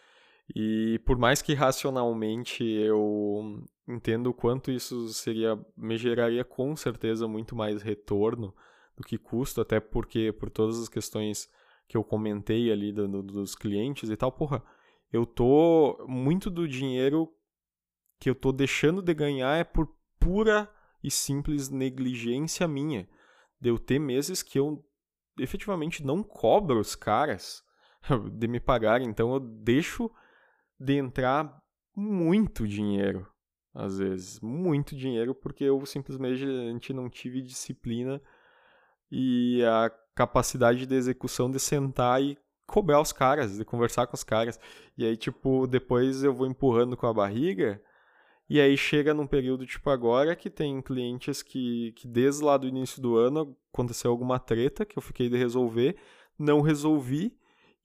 [0.54, 7.26] E por mais que racionalmente eu entendo o quanto isso seria me geraria com certeza
[7.26, 8.54] muito mais retorno
[8.96, 11.48] do que custo, até porque por todas as questões
[11.88, 14.62] que eu comentei ali do, do, dos clientes e tal, porra,
[15.12, 17.28] eu tô muito do dinheiro
[18.18, 19.88] que eu tô deixando de ganhar é por
[20.18, 20.70] pura
[21.02, 23.08] e simples negligência minha.
[23.60, 24.84] De eu ter meses que eu
[25.38, 27.62] efetivamente não cobro os caras
[28.32, 30.10] de me pagar, então eu deixo
[30.78, 31.62] de entrar
[31.94, 33.26] muito dinheiro,
[33.72, 38.20] às vezes, muito dinheiro, porque eu simplesmente não tive disciplina
[39.10, 44.24] e a capacidade de execução de sentar e cobrar os caras, de conversar com os
[44.24, 44.58] caras.
[44.96, 47.80] E aí, tipo, depois eu vou empurrando com a barriga.
[48.48, 52.68] E aí chega num período tipo agora que tem clientes que, que desde lá do
[52.68, 55.96] início do ano aconteceu alguma treta que eu fiquei de resolver,
[56.38, 57.34] não resolvi,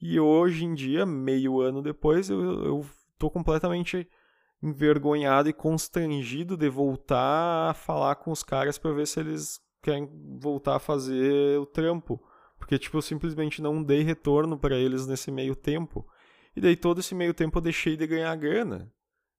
[0.01, 2.85] e hoje em dia, meio ano depois, eu, eu
[3.17, 4.07] tô completamente
[4.61, 10.09] envergonhado e constrangido de voltar a falar com os caras para ver se eles querem
[10.39, 12.21] voltar a fazer o trampo.
[12.57, 16.07] Porque, tipo, eu simplesmente não dei retorno para eles nesse meio tempo.
[16.55, 18.91] E daí todo esse meio tempo eu deixei de ganhar grana.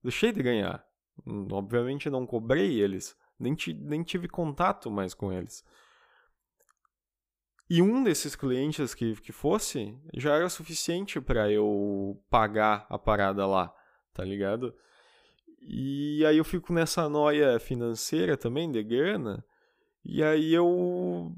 [0.02, 0.84] Deixei de ganhar.
[1.26, 3.16] Hum, obviamente não cobrei eles.
[3.38, 5.64] Nem, nem tive contato mais com eles.
[7.68, 13.46] E um desses clientes que, que fosse já era suficiente para eu pagar a parada
[13.46, 13.72] lá,
[14.12, 14.74] tá ligado?
[15.60, 19.44] E aí eu fico nessa noia financeira também, de grana.
[20.04, 21.34] E aí eu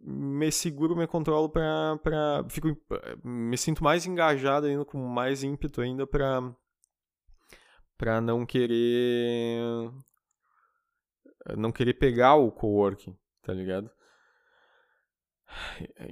[0.00, 2.76] me seguro, me controlo para para fico
[3.24, 6.54] me sinto mais engajado ainda com mais ímpeto ainda para
[7.96, 9.90] para não querer
[11.56, 13.90] não querer pegar o coworking, tá ligado?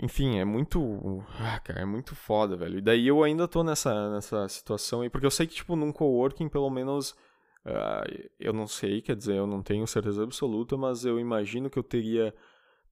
[0.02, 1.24] Enfim, é muito.
[1.38, 2.78] Ah, cara, é muito foda, velho.
[2.78, 5.92] E daí eu ainda tô nessa, nessa situação aí, porque eu sei que, tipo, num
[5.92, 7.16] coworking, pelo menos.
[7.64, 11.78] Uh, eu não sei, quer dizer, eu não tenho certeza absoluta, mas eu imagino que
[11.78, 12.34] eu teria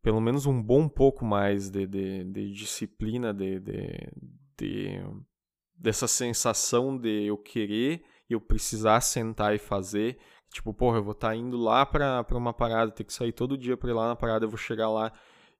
[0.03, 4.09] pelo menos um bom pouco mais de, de, de disciplina, de, de,
[4.57, 5.03] de,
[5.75, 10.18] dessa sensação de eu querer e eu precisar sentar e fazer.
[10.53, 13.59] Tipo, porra, eu vou estar tá indo lá pra uma parada, ter que sair todo
[13.59, 15.12] dia pra ir lá na parada, eu vou chegar lá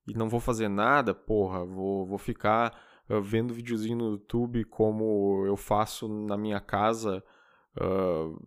[0.07, 2.77] e não vou fazer nada, porra, vou, vou ficar
[3.09, 7.23] uh, vendo videozinho no YouTube como eu faço na minha casa
[7.77, 8.41] uh,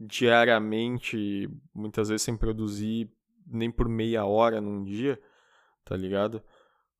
[0.00, 3.10] diariamente, muitas vezes sem produzir
[3.46, 5.20] nem por meia hora num dia,
[5.84, 6.42] tá ligado?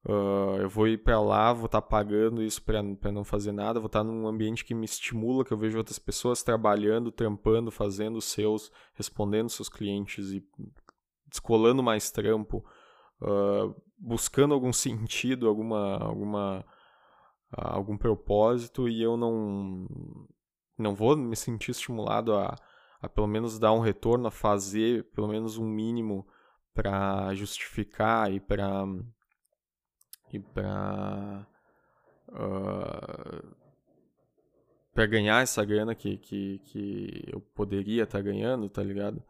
[0.05, 2.83] Uh, eu vou ir para lá, vou estar tá pagando isso para
[3.13, 5.99] não fazer nada, vou estar tá num ambiente que me estimula, que eu vejo outras
[5.99, 10.43] pessoas trabalhando, trampando, fazendo seus, respondendo seus clientes e
[11.27, 12.65] descolando mais trampo,
[13.23, 16.65] uh, buscando algum sentido, alguma, alguma,
[17.53, 19.87] algum propósito e eu não,
[20.79, 22.57] não vou me sentir estimulado a,
[23.01, 26.27] a pelo menos dar um retorno, a fazer pelo menos um mínimo
[26.75, 28.85] para justificar e para
[30.33, 31.47] e para
[32.29, 33.61] uh,
[34.93, 39.23] para ganhar essa grana que, que, que eu poderia estar tá ganhando, tá ligado?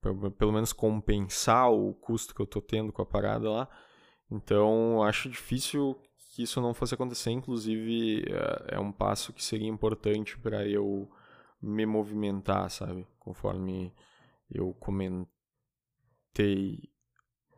[0.00, 3.68] Pra, pelo menos compensar o custo que eu tô tendo com a parada lá.
[4.30, 5.98] Então, acho difícil
[6.30, 7.30] que isso não fosse acontecer.
[7.30, 11.10] Inclusive, é, é um passo que seria importante para eu
[11.66, 13.06] me movimentar, sabe?
[13.18, 13.92] Conforme
[14.50, 15.28] eu comentei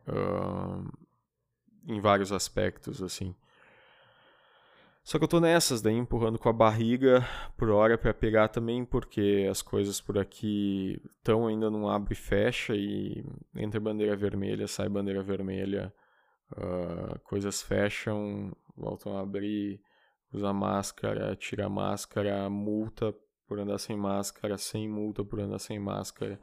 [0.07, 0.91] uh,
[1.87, 3.35] em vários aspectos, assim.
[5.03, 7.25] Só que eu tô nessas, daí empurrando com a barriga
[7.57, 12.15] por hora para pegar também, porque as coisas por aqui estão ainda não abre e
[12.15, 15.91] fecha e entra bandeira vermelha, sai bandeira vermelha,
[16.51, 19.81] uh, coisas fecham, voltam a abrir,
[20.31, 23.11] usa máscara, tira máscara, multa
[23.49, 26.39] por andar sem máscara, sem multa por andar sem máscara.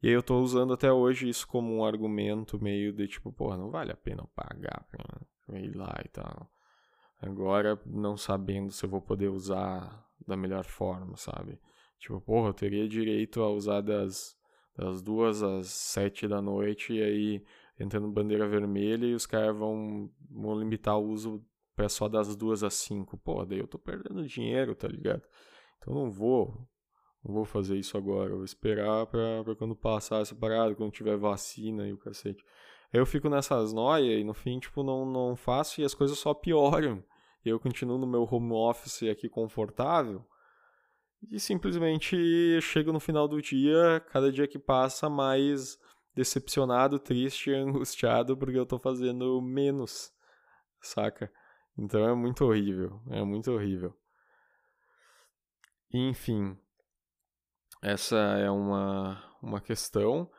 [0.00, 3.56] E aí eu tô usando até hoje isso como um argumento meio de tipo, porra,
[3.56, 6.48] não vale a pena pagar pra ir lá e tal.
[7.20, 11.58] Agora, não sabendo se eu vou poder usar da melhor forma, sabe?
[11.98, 14.36] Tipo, porra, eu teria direito a usar das,
[14.76, 17.44] das duas às sete da noite e aí
[17.80, 21.44] entrando bandeira vermelha e os caras vão, vão limitar o uso
[21.74, 23.18] para só das duas às cinco.
[23.18, 25.22] Pô, daí eu tô perdendo dinheiro, tá ligado?
[25.78, 26.66] Então não vou,
[27.24, 28.34] não vou fazer isso agora.
[28.34, 32.44] Vou esperar pra quando passar essa parada, quando tiver vacina e o cacete.
[32.92, 36.18] Aí eu fico nessas noias e no fim, tipo, não, não faço e as coisas
[36.18, 37.02] só pioram.
[37.44, 40.24] E eu continuo no meu home office aqui confortável.
[41.30, 45.78] E simplesmente chego no final do dia, cada dia que passa, mais
[46.14, 50.12] decepcionado, triste, angustiado porque eu tô fazendo menos,
[50.80, 51.30] saca?
[51.76, 53.94] Então é muito horrível, é muito horrível.
[55.92, 56.56] Enfim,
[57.82, 60.30] essa é uma, uma questão.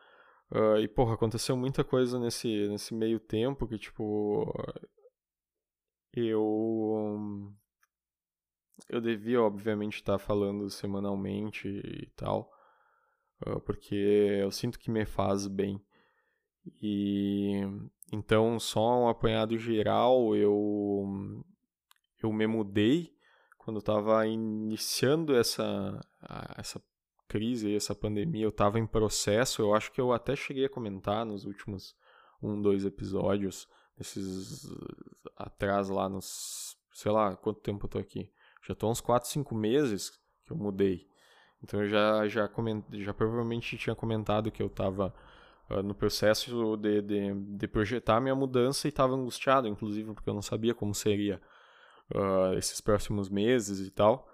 [0.50, 4.52] Uh, e, porra, aconteceu muita coisa nesse, nesse meio tempo que, tipo,
[6.12, 7.52] eu.
[8.88, 12.50] Eu devia, obviamente, estar falando semanalmente e tal,
[13.46, 15.84] uh, porque eu sinto que me faz bem.
[16.80, 17.60] E
[18.12, 21.42] então, só um apanhado geral, eu
[22.22, 23.12] eu me mudei
[23.68, 26.00] quando estava iniciando essa
[26.56, 26.82] essa
[27.28, 31.26] crise, essa pandemia, eu estava em processo, eu acho que eu até cheguei a comentar
[31.26, 31.94] nos últimos
[32.42, 33.68] um, dois episódios,
[34.00, 34.66] esses
[35.36, 38.32] atrás lá nos, sei lá, quanto tempo eu tô aqui.
[38.66, 41.06] Já tô uns 4, 5 meses que eu mudei.
[41.62, 45.08] Então eu já já coment, já provavelmente tinha comentado que eu estava
[45.68, 50.30] uh, ah, no processo de, de, de projetar minha mudança e estava angustiado, inclusive porque
[50.30, 51.38] eu não sabia como seria
[52.14, 54.28] uh, esses próximos meses e tal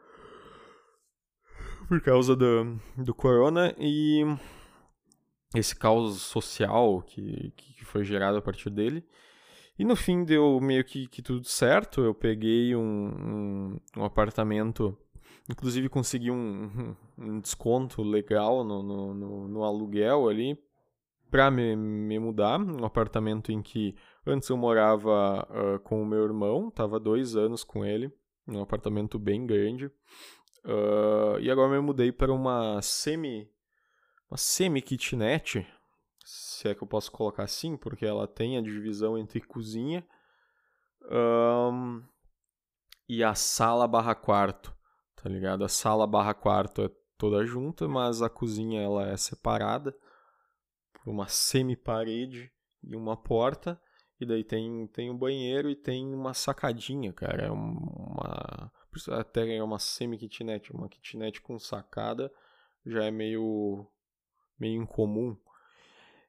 [1.87, 4.23] por causa do, do corona e
[5.55, 9.05] esse caos social que, que foi gerado a partir dele.
[9.79, 12.01] E no fim deu meio que, que tudo certo.
[12.03, 14.97] Eu peguei um, um, um apartamento,
[15.51, 20.59] inclusive consegui um, um desconto legal no, no, no, no aluguel ali
[21.35, 22.61] para me, me mudar.
[22.61, 27.65] Um apartamento em que antes eu morava uh, com o meu irmão, tava dois anos
[27.65, 28.09] com ele,
[28.47, 29.87] um apartamento bem grande.
[30.65, 33.51] Uh, e agora me mudei para uma semi
[34.31, 35.67] uma semi kitnet,
[36.25, 40.07] se é que eu posso colocar assim, porque ela tem a divisão entre cozinha
[41.11, 42.01] um,
[43.09, 44.73] e a sala barra quarto,
[45.17, 45.65] tá ligado?
[45.65, 49.95] A sala barra quarto é toda junta, mas a cozinha ela é separada
[51.05, 52.53] uma semi parede
[52.83, 53.81] e uma porta.
[54.21, 57.47] E daí tem, tem um banheiro e tem uma sacadinha, cara.
[57.47, 58.73] É uma
[59.11, 62.33] até é uma semi-kitnet, uma kitnet com sacada
[62.87, 63.87] já é meio,
[64.59, 65.37] meio incomum.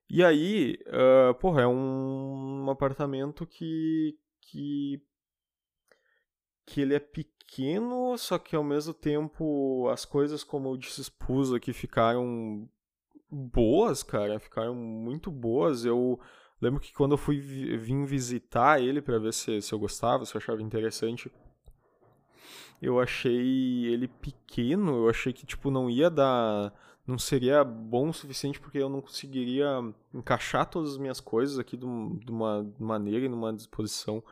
[0.10, 5.02] E aí, uh, porra, é um, um apartamento que, que,
[6.66, 11.52] que ele é pequeno, só que ao mesmo tempo as coisas, como eu disse, expus
[11.52, 12.70] aqui, ficaram
[13.32, 15.86] boas, cara, ficaram muito boas.
[15.86, 16.20] Eu
[16.62, 20.36] lembro que quando eu fui vim visitar ele para ver se, se eu gostava, se
[20.36, 21.32] eu achava interessante,
[22.82, 26.74] eu achei ele pequeno, eu achei que, tipo, não ia dar.
[27.08, 29.68] Não seria bom o suficiente porque eu não conseguiria
[30.12, 34.24] encaixar todas as minhas coisas aqui de, uma maneira e numa disposição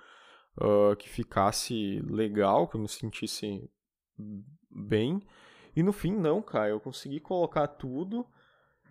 [0.58, 3.70] uh, que ficasse legal, que eu me sentisse
[4.72, 5.22] bem.
[5.76, 8.26] E no fim, não, cara, eu consegui colocar tudo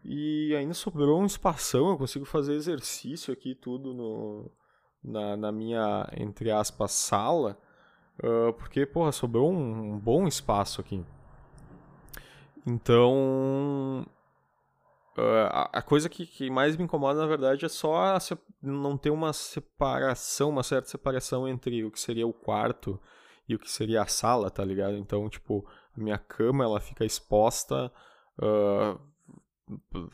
[0.04, 4.50] e ainda sobrou um espação, eu consigo fazer exercício aqui, tudo no,
[5.02, 7.58] na, na minha, entre aspas, sala.
[8.18, 11.04] Uh, porque, porra, sobrou um, um, bom espaço aqui.
[12.66, 14.06] Então.
[15.16, 18.16] Uh, a, a, coisa que, que, mais me incomoda, na verdade, é só
[18.62, 22.98] não ter uma separação, uma certa separação entre o que seria o quarto
[23.46, 24.96] e o que seria a sala, tá ligado?
[24.96, 27.92] Então, tipo, a minha cama ela fica exposta.
[28.38, 28.98] Uh,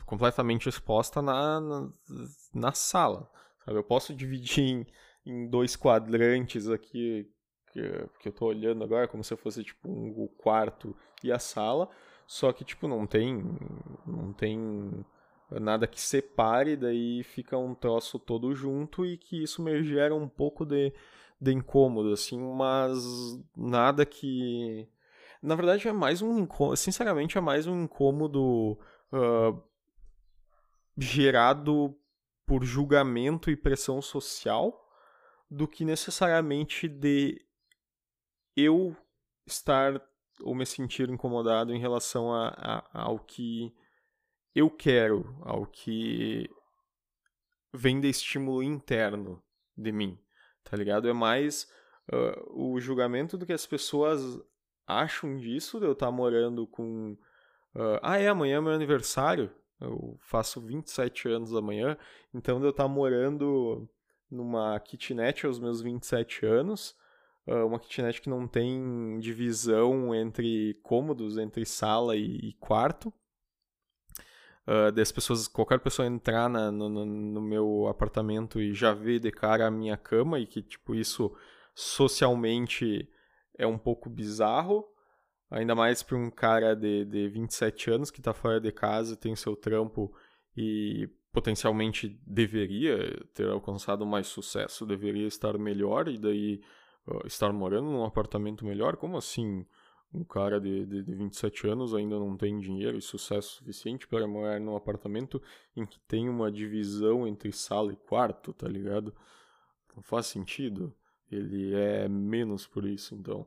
[0.05, 1.89] completamente exposta na, na,
[2.53, 3.29] na, sala.
[3.65, 3.77] Sabe?
[3.77, 4.87] Eu posso dividir em,
[5.25, 7.29] em dois quadrantes aqui
[7.71, 7.81] que,
[8.19, 11.89] que eu tô olhando agora, como se fosse tipo um, o quarto e a sala,
[12.27, 13.43] só que tipo não tem
[14.05, 15.05] não tem
[15.51, 20.27] nada que separe, daí fica um troço todo junto e que isso me gera um
[20.27, 20.93] pouco de,
[21.39, 23.03] de incômodo, assim, mas
[23.55, 24.87] nada que.
[25.41, 26.45] Na verdade é mais um
[26.75, 28.77] sinceramente é mais um incômodo
[30.97, 31.95] gerado
[32.45, 34.87] por julgamento e pressão social
[35.49, 37.43] do que necessariamente de
[38.55, 38.95] eu
[39.45, 40.01] estar
[40.41, 43.73] ou me sentir incomodado em relação a, a, ao que
[44.55, 46.49] eu quero, ao que
[47.73, 49.41] vem de estímulo interno
[49.77, 50.19] de mim,
[50.63, 51.07] tá ligado?
[51.07, 51.71] É mais
[52.11, 54.21] uh, o julgamento do que as pessoas
[54.87, 57.17] acham disso, de eu estar morando com.
[57.75, 61.97] Uh, ah, é, amanhã é meu aniversário, eu faço 27 anos amanhã,
[62.33, 63.87] então eu estar tá morando
[64.29, 66.95] numa kitnet aos meus 27 anos
[67.49, 73.11] uh, uma kitnet que não tem divisão entre cômodos, entre sala e, e quarto.
[74.67, 79.31] Uh, das pessoas, qualquer pessoa entrar na, no, no, meu apartamento e já ver de
[79.31, 81.35] cara a minha cama e que tipo isso
[81.73, 83.09] socialmente
[83.57, 84.85] é um pouco bizarro,
[85.49, 89.35] ainda mais para um cara de, de 27 anos que está fora de casa, tem
[89.35, 90.13] seu trampo
[90.55, 92.97] e potencialmente deveria
[93.33, 96.61] ter alcançado mais sucesso, deveria estar melhor e daí
[97.07, 98.97] uh, estar morando num apartamento melhor?
[98.97, 99.65] Como assim?
[100.11, 104.27] Um cara de, de, de 27 anos ainda não tem dinheiro e sucesso suficiente para
[104.27, 105.39] morar num apartamento
[105.75, 109.13] em que tem uma divisão entre sala e quarto, tá ligado?
[109.95, 110.91] Não faz sentido.
[111.31, 113.45] Ele é menos por isso, então.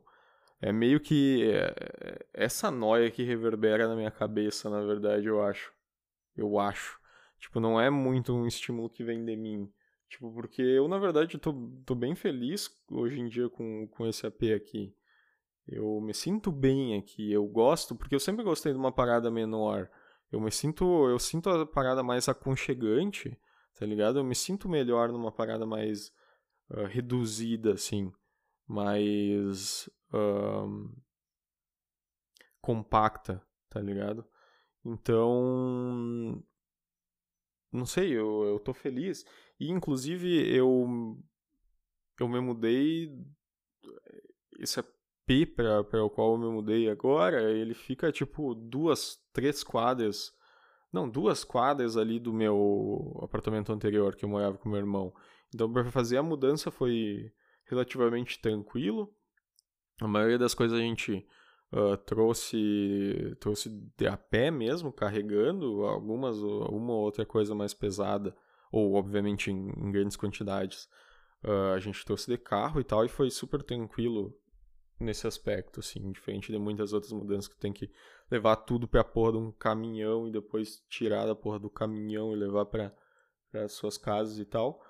[0.65, 5.73] É meio que é, essa noia que reverbera na minha cabeça, na verdade, eu acho.
[6.37, 6.97] Eu acho.
[7.37, 9.69] Tipo, não é muito um estímulo que vem de mim.
[10.07, 11.51] Tipo, porque eu, na verdade, tô,
[11.85, 14.95] tô bem feliz hoje em dia com, com esse AP aqui.
[15.67, 19.89] Eu me sinto bem aqui, eu gosto, porque eu sempre gostei de uma parada menor.
[20.31, 23.37] Eu me sinto, eu sinto a parada mais aconchegante,
[23.77, 24.19] tá ligado?
[24.19, 26.07] Eu me sinto melhor numa parada mais
[26.69, 28.13] uh, reduzida, assim,
[28.67, 30.89] mais uh,
[32.61, 34.25] compacta, tá ligado?
[34.85, 36.43] Então,
[37.71, 39.25] não sei, eu, eu tô feliz.
[39.59, 41.17] E, inclusive, eu,
[42.19, 43.11] eu me mudei.
[44.59, 50.31] Esse AP para o qual eu me mudei agora, ele fica tipo duas, três quadras.
[50.91, 55.13] Não, duas quadras ali do meu apartamento anterior que eu morava com meu irmão.
[55.53, 57.31] Então, para fazer a mudança foi
[57.73, 59.13] relativamente tranquilo.
[60.01, 61.25] A maioria das coisas a gente
[61.71, 63.69] uh, trouxe trouxe
[64.09, 68.35] a pé mesmo, carregando algumas uma ou outra coisa mais pesada
[68.71, 70.89] ou obviamente em, em grandes quantidades.
[71.43, 74.33] Uh, a gente trouxe de carro e tal e foi super tranquilo
[74.99, 77.91] nesse aspecto, assim, diferente de muitas outras mudanças que tem que
[78.31, 82.31] levar tudo para a porra de um caminhão e depois tirar da porra do caminhão
[82.31, 82.95] e levar para
[83.53, 84.81] as suas casas e tal.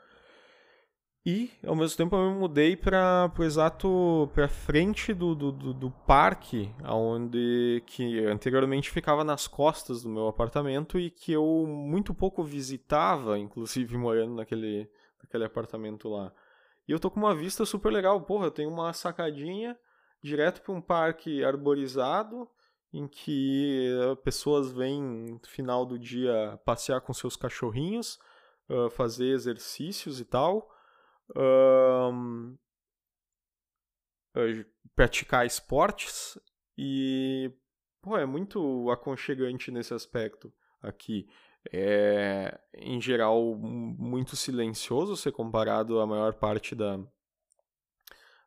[1.26, 5.74] E, ao mesmo tempo, eu me mudei para o exato para frente do, do, do,
[5.74, 12.14] do, parque, onde que anteriormente ficava nas costas do meu apartamento e que eu muito
[12.14, 14.90] pouco visitava, inclusive morando naquele,
[15.22, 16.30] naquele apartamento lá.
[16.86, 19.80] E eu tô com uma vista super legal, porra, eu tenho uma sacadinha
[20.22, 22.50] direto para um parque arborizado,
[22.92, 23.90] em que
[24.26, 28.20] pessoas vêm no final do dia passear com seus cachorrinhos,
[28.70, 30.70] uh, fazer exercícios e tal
[31.36, 32.58] um,
[34.96, 36.38] praticar esportes
[36.78, 37.52] e
[38.02, 41.28] pô, é muito aconchegante nesse aspecto aqui.
[41.72, 47.00] É, em geral, muito silencioso se comparado à maior parte da,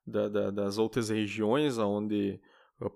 [0.07, 2.39] da, da das outras regiões onde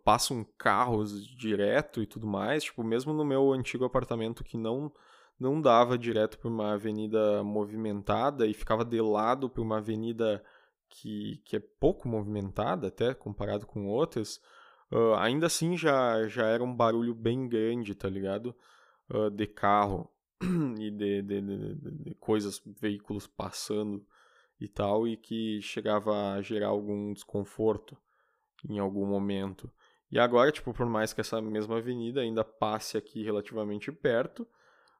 [0.04, 2.64] passam carros direto e tudo mais.
[2.64, 4.92] Tipo, mesmo no meu antigo apartamento que não
[5.40, 10.44] não dava direto por uma avenida movimentada e ficava de lado por uma avenida
[10.90, 14.38] que, que é pouco movimentada, até comparado com outras,
[14.92, 18.54] uh, ainda assim já, já era um barulho bem grande, tá ligado?
[19.08, 20.10] Uh, de carro
[20.78, 24.04] e de, de, de, de, coisas, veículos passando
[24.60, 27.96] e tal, e que chegava a gerar algum desconforto
[28.68, 29.72] em algum momento.
[30.10, 34.46] E agora, tipo, por mais que essa mesma avenida ainda passe aqui relativamente perto,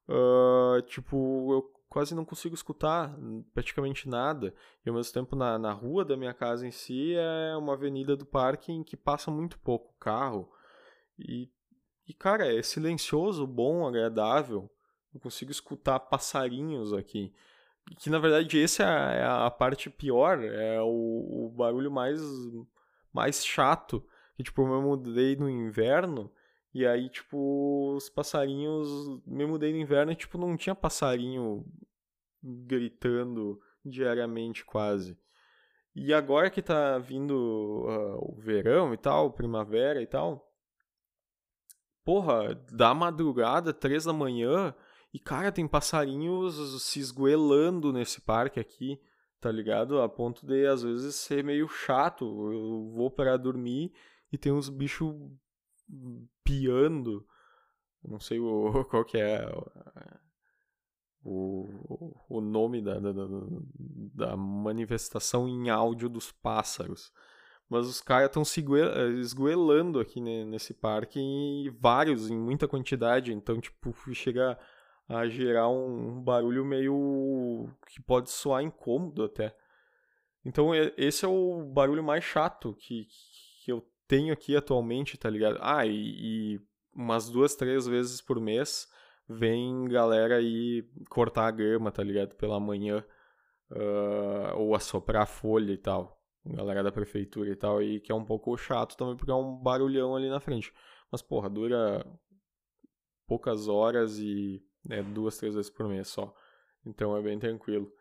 [0.08, 3.14] uh, tipo, eu quase não consigo escutar
[3.52, 4.54] praticamente nada.
[4.86, 8.16] E ao mesmo tempo, na, na rua da minha casa em si, é uma avenida
[8.16, 10.50] do parque em que passa muito pouco carro.
[11.18, 11.50] E,
[12.06, 14.70] e cara, é silencioso, bom, agradável.
[15.12, 17.34] Eu consigo escutar passarinhos aqui.
[17.98, 22.20] Que na verdade essa é a, é a parte pior, é o, o barulho mais,
[23.12, 24.06] mais chato.
[24.36, 26.32] Que tipo, eu me mudei no inverno
[26.72, 28.88] e aí, tipo, os passarinhos.
[29.26, 31.64] Me mudei no inverno e, tipo, não tinha passarinho
[32.42, 35.18] gritando diariamente quase.
[35.94, 40.48] E agora que tá vindo uh, o verão e tal, primavera e tal.
[42.04, 44.74] Porra, da madrugada, três da manhã,
[45.12, 49.00] e cara, tem passarinhos se esgoelando nesse parque aqui,
[49.40, 50.00] tá ligado?
[50.00, 52.24] A ponto de às vezes ser meio chato.
[52.52, 53.92] Eu vou para dormir
[54.32, 55.14] e tem uns bichos
[56.50, 57.24] piando.
[58.02, 59.46] Não sei o, qual que é
[61.22, 63.12] o, o nome da, da,
[64.14, 67.12] da manifestação em áudio dos pássaros.
[67.68, 68.42] Mas os caras estão
[69.20, 73.32] esgoelando aqui nesse parque e vários, em muita quantidade.
[73.32, 74.58] Então, tipo, chega
[75.08, 79.54] a gerar um barulho meio que pode soar incômodo até.
[80.44, 83.06] Então, esse é o barulho mais chato que,
[84.10, 85.56] tenho aqui atualmente, tá ligado?
[85.60, 86.60] Ah, e, e
[86.92, 88.88] umas duas, três vezes por mês
[89.28, 92.34] vem galera aí cortar a grama, tá ligado?
[92.34, 93.04] Pela manhã.
[93.70, 96.20] Uh, ou assoprar a folha e tal.
[96.44, 97.80] Galera da prefeitura e tal.
[97.80, 100.74] E que é um pouco chato também, porque é um barulhão ali na frente.
[101.08, 102.04] Mas, porra, dura
[103.28, 106.34] poucas horas e né, duas, três vezes por mês só.
[106.84, 107.92] Então é bem tranquilo.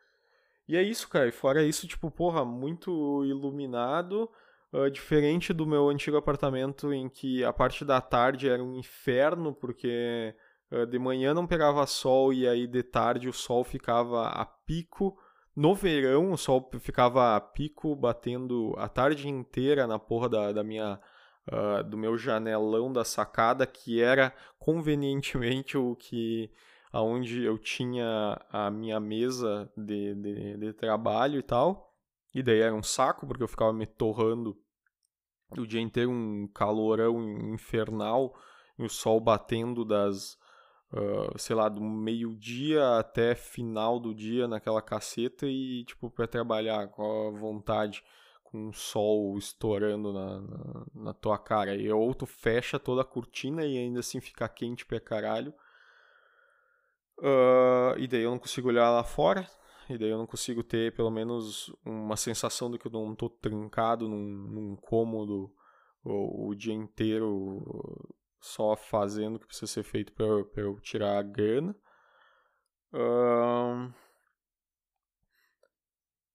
[0.67, 1.27] E é isso, cara.
[1.27, 4.27] E fora isso, tipo, porra, muito iluminado.
[4.71, 9.53] Uh, diferente do meu antigo apartamento, em que a parte da tarde era um inferno,
[9.53, 10.35] porque
[10.71, 15.17] uh, de manhã não pegava sol e aí de tarde o sol ficava a pico.
[15.55, 20.63] No verão, o sol ficava a pico, batendo a tarde inteira na porra da, da
[20.63, 20.99] minha.
[21.51, 26.51] Uh, do meu janelão da sacada, que era convenientemente o que
[26.91, 31.88] aonde eu tinha a minha mesa de, de, de, trabalho e tal.
[32.33, 34.55] E daí era um saco, porque eu ficava me torrando
[35.57, 37.19] o dia inteiro, um calorão
[37.53, 38.35] infernal,
[38.77, 40.33] e o sol batendo das,
[40.93, 46.87] uh, sei lá, do meio-dia até final do dia naquela caceta e, tipo, para trabalhar
[46.89, 48.03] com a vontade,
[48.43, 51.75] com o sol estourando na, na, na, tua cara.
[51.75, 55.53] E ou tu fecha toda a cortina e ainda assim fica quente pra caralho.
[57.17, 59.45] Uh, e daí eu não consigo olhar lá fora,
[59.89, 63.29] e daí eu não consigo ter pelo menos uma sensação de que eu não estou
[63.29, 65.51] trancado num, num cômodo
[66.03, 67.65] o, o, dia inteiro
[68.39, 71.75] só fazendo o que precisa ser feito para eu tirar a grana.
[72.93, 73.91] Uh,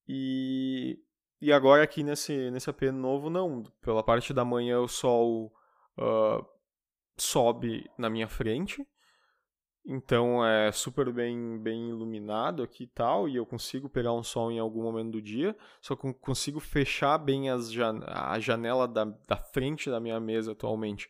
[0.07, 0.99] e,
[1.41, 3.63] e agora aqui nesse, nesse AP novo, não.
[3.81, 5.53] Pela parte da manhã o sol
[5.97, 6.45] uh,
[7.17, 8.85] sobe na minha frente
[9.85, 14.51] então é super bem, bem iluminado aqui e tal, e eu consigo pegar um sol
[14.51, 19.05] em algum momento do dia, só que consigo fechar bem as jan a janela da,
[19.05, 21.07] da frente da minha mesa atualmente,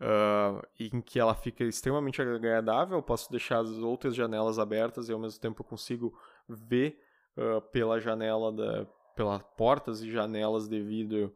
[0.00, 2.96] uh, em que ela fica extremamente agradável.
[2.96, 6.18] Eu posso deixar as outras janelas abertas e ao mesmo tempo eu consigo
[6.48, 6.98] ver
[7.36, 11.34] uh, pela janela, da, pelas portas e janelas de vidro.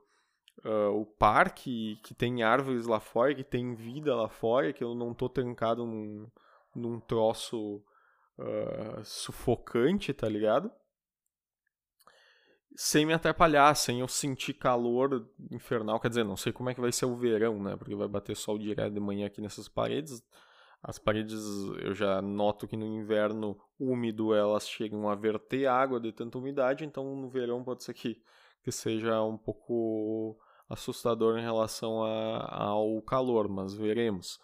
[0.64, 4.94] Uh, o parque, que tem árvores lá fora, que tem vida lá fora, que eu
[4.94, 6.26] não estou trancado num,
[6.74, 7.82] num troço
[8.38, 10.70] uh, sufocante, tá ligado?
[12.76, 15.98] Sem me atrapalhar, sem eu sentir calor infernal.
[15.98, 17.76] Quer dizer, não sei como é que vai ser o verão, né?
[17.76, 20.22] Porque vai bater sol direto de manhã aqui nessas paredes.
[20.80, 21.42] As paredes,
[21.82, 26.84] eu já noto que no inverno úmido elas chegam a verter água de tanta umidade,
[26.84, 28.22] então no verão pode ser que,
[28.62, 30.38] que seja um pouco
[30.68, 34.38] assustador em relação a, ao calor, mas veremos.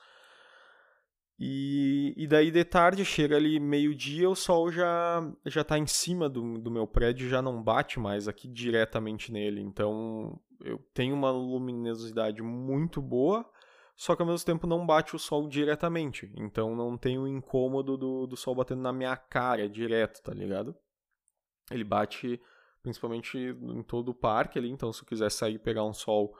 [1.39, 6.29] E, e daí de tarde, chega ali meio-dia, o sol já, já tá em cima
[6.29, 9.61] do, do meu prédio, já não bate mais aqui diretamente nele.
[9.61, 13.45] Então eu tenho uma luminosidade muito boa,
[13.97, 16.33] só que ao mesmo tempo não bate o sol diretamente.
[16.37, 20.75] Então não tem o incômodo do, do sol batendo na minha cara direto, tá ligado?
[21.71, 22.41] Ele bate
[22.83, 26.37] principalmente em todo o parque ali, então se eu quiser sair pegar um sol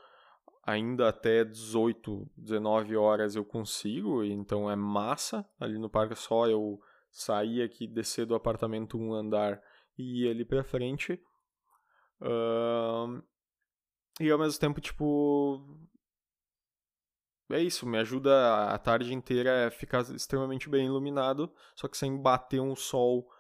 [0.67, 5.49] ainda até 18, 19 horas eu consigo, então é massa.
[5.59, 9.63] Ali no parque só eu sair aqui, descer do apartamento um andar
[9.97, 11.21] e ir ali pra frente.
[12.21, 13.23] Uh,
[14.21, 15.61] e ao mesmo tempo, tipo.
[17.51, 22.17] É isso, me ajuda a tarde inteira a ficar extremamente bem iluminado, só que sem
[22.17, 23.31] bater um sol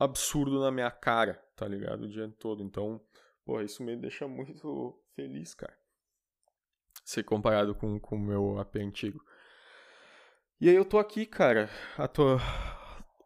[0.00, 2.02] absurdo na minha cara, tá ligado?
[2.02, 2.60] O dia todo.
[2.60, 3.00] Então,
[3.44, 5.76] Pô, isso me deixa muito feliz, cara.
[7.04, 9.24] Ser comparado com o meu AP antigo.
[10.60, 11.68] E aí eu tô aqui, cara.
[12.12, 12.38] Tô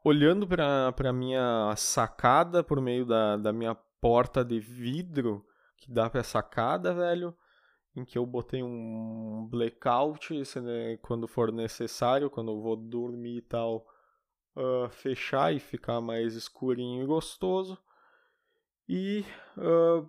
[0.03, 5.45] olhando pra, pra minha sacada por meio da, da minha porta de vidro
[5.77, 7.37] que dá pra sacada, velho.
[7.95, 13.43] Em que eu botei um blackout né, quando for necessário, quando eu vou dormir e
[13.43, 13.87] tal.
[14.57, 17.79] Uh, fechar e ficar mais escurinho e gostoso.
[18.89, 19.25] E
[19.57, 20.09] uh,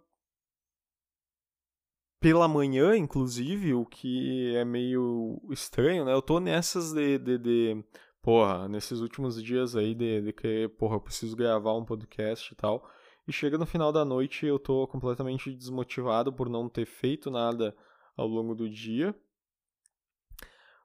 [2.19, 6.13] pela manhã, inclusive, o que é meio estranho, né?
[6.13, 7.85] Eu tô nessas de, de, de
[8.21, 12.55] porra, nesses últimos dias aí de, de que, porra, eu preciso gravar um podcast e
[12.55, 12.87] tal.
[13.27, 17.75] E chega no final da noite eu tô completamente desmotivado por não ter feito nada
[18.17, 19.15] ao longo do dia.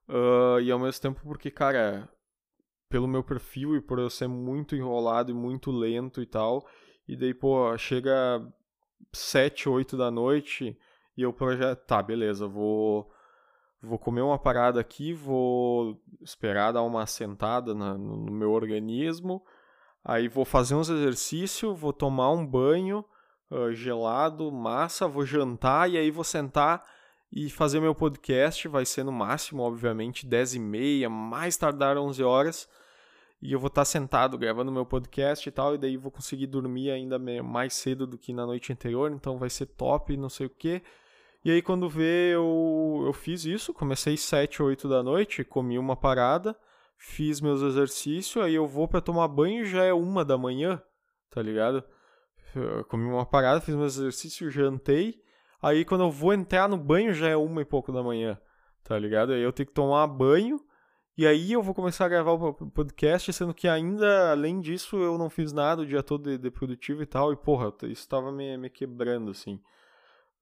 [0.08, 2.08] Uh, e ao mesmo tempo porque, cara,
[2.88, 6.64] pelo meu perfil e por eu ser muito enrolado e muito lento e tal,
[7.08, 8.46] e daí, pô, chega
[9.12, 10.78] 7, 8 da noite
[11.16, 13.10] e eu projeto, tá, beleza, vou
[13.84, 19.44] vou comer uma parada aqui, vou esperar dar uma assentada na, no meu organismo,
[20.02, 23.04] aí vou fazer uns exercícios, vou tomar um banho
[23.50, 26.82] uh, gelado, massa, vou jantar e aí vou sentar
[27.30, 32.22] e fazer meu podcast, vai ser no máximo, obviamente, 10 e meia, mais tardar 11
[32.22, 32.68] horas,
[33.42, 36.90] e eu vou estar sentado gravando meu podcast e tal, e daí vou conseguir dormir
[36.90, 40.50] ainda mais cedo do que na noite anterior, então vai ser top, não sei o
[40.50, 40.80] que.
[41.44, 45.94] E aí quando vê, eu, eu fiz isso, comecei 7, 8 da noite, comi uma
[45.94, 46.56] parada,
[46.96, 50.82] fiz meus exercícios, aí eu vou para tomar banho já é uma da manhã,
[51.30, 51.84] tá ligado?
[52.54, 55.20] Eu comi uma parada, fiz meus exercícios, jantei,
[55.60, 58.38] aí quando eu vou entrar no banho já é uma e pouco da manhã,
[58.82, 59.32] tá ligado?
[59.32, 60.58] Aí eu tenho que tomar banho,
[61.16, 65.18] e aí eu vou começar a gravar o podcast, sendo que ainda, além disso, eu
[65.18, 68.32] não fiz nada o dia todo de, de produtivo e tal, e porra, isso tava
[68.32, 69.60] me, me quebrando, assim.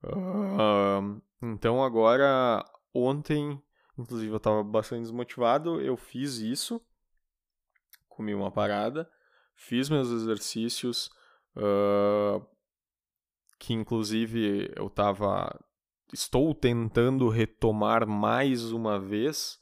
[0.04, 3.60] Uh, então agora, ontem,
[3.96, 6.80] inclusive eu tava bastante desmotivado, eu fiz isso,
[8.08, 9.08] comi uma parada,
[9.54, 11.10] fiz meus exercícios,
[11.56, 12.44] uh,
[13.58, 15.58] que inclusive eu tava,
[16.12, 19.60] estou tentando retomar mais uma vez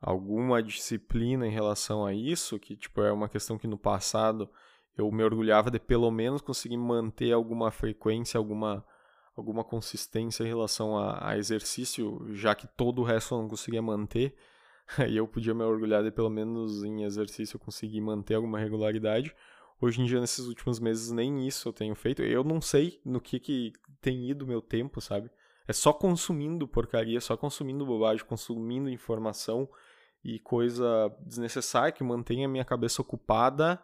[0.00, 4.50] alguma disciplina em relação a isso, que tipo é uma questão que no passado
[4.96, 8.84] eu me orgulhava de pelo menos conseguir manter alguma frequência, alguma
[9.36, 13.82] alguma consistência em relação a, a, exercício, já que todo o resto eu não conseguia
[13.82, 14.34] manter.
[14.98, 19.34] Aí eu podia me orgulhar de pelo menos em exercício eu conseguir manter alguma regularidade.
[19.78, 22.22] Hoje em dia, nesses últimos meses, nem isso eu tenho feito.
[22.22, 25.30] Eu não sei no que, que tem ido meu tempo, sabe?
[25.68, 29.68] É só consumindo porcaria, só consumindo bobagem, consumindo informação
[30.24, 33.82] e coisa desnecessária que mantém a minha cabeça ocupada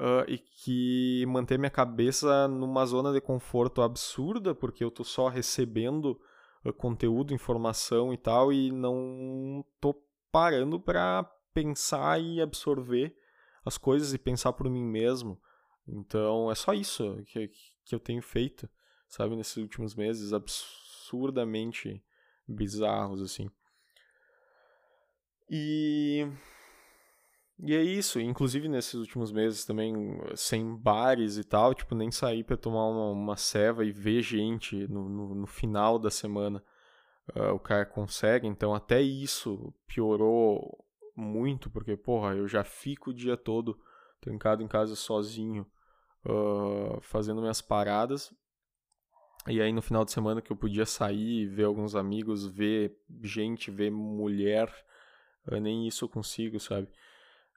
[0.00, 5.28] uh, e que mantém minha cabeça numa zona de conforto absurda, porque eu tô só
[5.28, 6.18] recebendo
[6.64, 9.94] uh, conteúdo, informação e tal, e não tô
[10.32, 13.14] parando para pensar e absorver
[13.64, 15.40] as coisas e pensar por mim mesmo.
[15.86, 17.50] Então é só isso que,
[17.84, 18.68] que eu tenho feito,
[19.06, 22.02] sabe, nesses últimos meses, absurdamente
[22.48, 23.50] bizarros, assim.
[25.50, 26.26] E
[27.62, 29.94] e é isso, inclusive nesses últimos meses também,
[30.34, 34.88] sem bares e tal, tipo, nem sair para tomar uma, uma ceva e ver gente
[34.88, 36.64] no, no, no final da semana.
[37.36, 40.84] Uh, o cara consegue, então até isso piorou
[41.14, 43.78] muito, porque, porra, eu já fico o dia todo
[44.20, 45.66] trancado em casa sozinho,
[46.24, 48.34] uh, fazendo minhas paradas.
[49.46, 53.70] E aí no final de semana que eu podia sair, ver alguns amigos, ver gente,
[53.70, 54.72] ver mulher,
[55.46, 56.88] uh, nem isso eu consigo, sabe?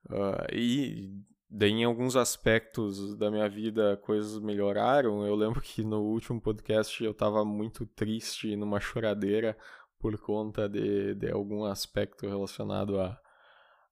[0.09, 5.25] Uh, e daí, em alguns aspectos da minha vida, coisas melhoraram.
[5.25, 9.57] Eu lembro que no último podcast eu estava muito triste, numa choradeira,
[9.99, 13.17] por conta de, de algum aspecto relacionado a,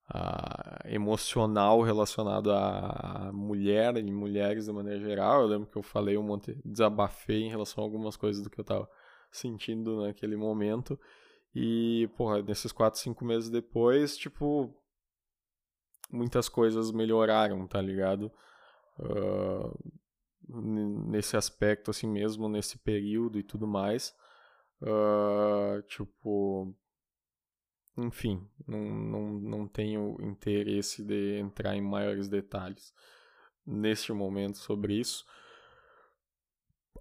[0.08, 5.42] a emocional relacionado a, mulher e mulheres de maneira geral.
[5.42, 8.60] Eu lembro que eu falei um monte, desabafei em relação a algumas coisas do que
[8.60, 8.88] eu estava
[9.30, 10.98] sentindo naquele momento.
[11.54, 14.74] E, porra, nesses quatro, cinco meses depois, tipo,
[16.12, 18.30] muitas coisas melhoraram, tá ligado?
[18.98, 19.92] Uh,
[21.08, 24.14] nesse aspecto, assim mesmo, nesse período e tudo mais.
[24.80, 26.74] Uh, tipo.
[27.96, 32.94] Enfim, não, não, não tenho interesse de entrar em maiores detalhes
[33.66, 35.26] neste momento sobre isso.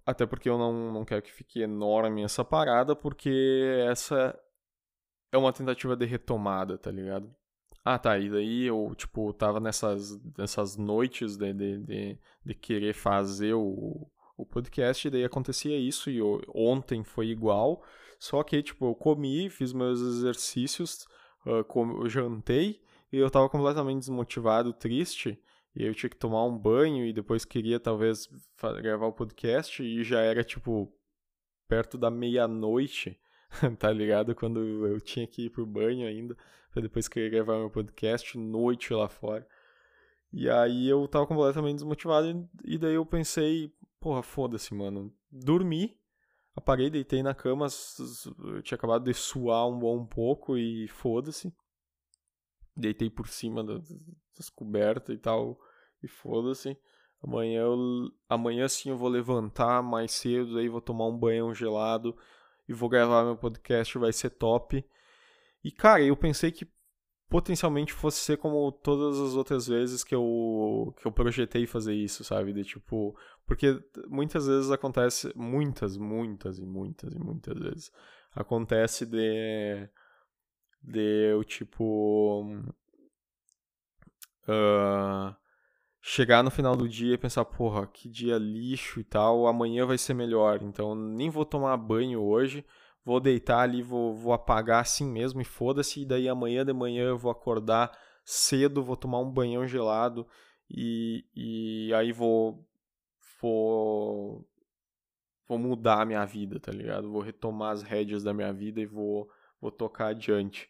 [0.06, 4.38] Até porque eu não, não quero que fique enorme essa parada, porque essa
[5.32, 7.34] é uma tentativa de retomada, tá ligado?
[7.84, 8.18] Ah, tá.
[8.18, 14.08] E daí eu, tipo, tava nessas, nessas noites de, de, de, de querer fazer o,
[14.38, 17.84] o podcast, e daí acontecia isso, e eu, ontem foi igual.
[18.20, 21.08] Só que, tipo, eu comi, fiz meus exercícios,
[21.46, 25.42] uh, com, eu jantei, e eu tava completamente desmotivado, triste.
[25.76, 28.28] E eu tinha que tomar um banho, e depois queria, talvez,
[28.82, 30.94] gravar o podcast, e já era, tipo,
[31.68, 33.20] perto da meia-noite,
[33.78, 34.34] tá ligado?
[34.34, 36.36] Quando eu tinha que ir pro banho ainda
[36.72, 39.46] pra depois querer gravar meu podcast noite lá fora.
[40.32, 45.14] E aí eu tava completamente desmotivado e daí eu pensei, porra, foda-se, mano.
[45.30, 45.98] Dormi,
[46.56, 47.68] apaguei, deitei na cama,
[48.40, 51.54] eu tinha acabado de suar um bom pouco e foda-se.
[52.76, 55.60] Deitei por cima das cobertas e tal
[56.02, 56.78] e foda-se.
[57.22, 57.78] Amanhã, eu,
[58.30, 62.18] amanhã sim eu vou levantar mais cedo, aí vou tomar um banho gelado
[62.72, 64.84] e vou gravar meu podcast, vai ser top.
[65.64, 66.68] E, cara, eu pensei que
[67.30, 72.24] potencialmente fosse ser como todas as outras vezes que eu, que eu projetei fazer isso,
[72.24, 72.54] sabe?
[72.54, 73.16] De tipo.
[73.46, 75.32] Porque muitas vezes acontece.
[75.36, 77.92] Muitas, muitas e muitas e muitas vezes.
[78.34, 79.90] Acontece de.
[80.82, 82.44] De eu, tipo.
[84.48, 85.36] Uh,
[86.02, 89.98] chegar no final do dia e pensar, porra, que dia lixo e tal, amanhã vai
[89.98, 90.62] ser melhor.
[90.64, 92.66] Então nem vou tomar banho hoje
[93.04, 96.02] vou deitar ali, vou, vou apagar assim mesmo e foda-se.
[96.02, 97.92] E daí amanhã de manhã eu vou acordar
[98.24, 100.28] cedo, vou tomar um banhão gelado
[100.70, 102.66] e, e aí vou,
[103.42, 104.48] vou,
[105.48, 107.12] vou mudar a minha vida, tá ligado?
[107.12, 109.30] Vou retomar as rédeas da minha vida e vou,
[109.60, 110.70] vou tocar adiante.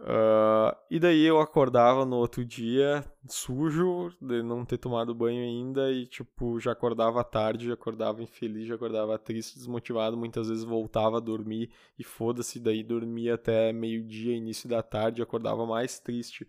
[0.00, 5.90] Uh, e daí eu acordava no outro dia sujo, de não ter tomado banho ainda,
[5.90, 11.16] e tipo, já acordava tarde, já acordava infeliz, já acordava triste, desmotivado, muitas vezes voltava
[11.16, 16.46] a dormir e foda-se, daí dormia até meio-dia, início da tarde, acordava mais triste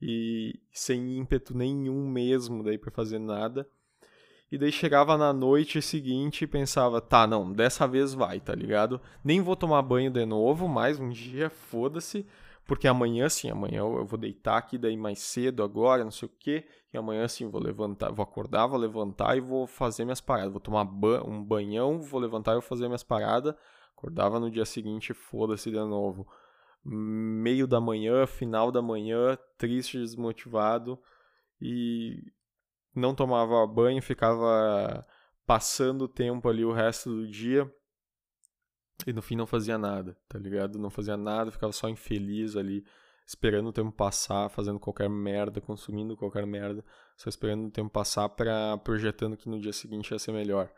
[0.00, 3.66] e sem ímpeto nenhum mesmo daí para fazer nada.
[4.52, 9.00] E daí chegava na noite seguinte e pensava, tá, não, dessa vez vai, tá ligado?
[9.24, 12.26] Nem vou tomar banho de novo, mais um dia, foda-se
[12.70, 16.32] porque amanhã sim, amanhã eu vou deitar aqui daí mais cedo agora, não sei o
[16.38, 16.64] quê,
[16.94, 20.60] e amanhã sim vou levantar, vou acordar, vou levantar e vou fazer minhas paradas, vou
[20.60, 23.56] tomar ba um banhão, vou levantar e vou fazer minhas paradas,
[23.96, 26.28] acordava no dia seguinte, foda-se de novo.
[26.84, 30.96] Meio da manhã, final da manhã, triste, desmotivado
[31.60, 32.22] e
[32.94, 35.04] não tomava banho, ficava
[35.44, 37.68] passando o tempo ali o resto do dia
[39.06, 40.78] e no fim não fazia nada, tá ligado?
[40.78, 42.84] Não fazia nada, ficava só infeliz ali,
[43.26, 46.84] esperando o tempo passar, fazendo qualquer merda, consumindo qualquer merda,
[47.16, 50.70] só esperando o tempo passar para projetando que no dia seguinte ia ser melhor.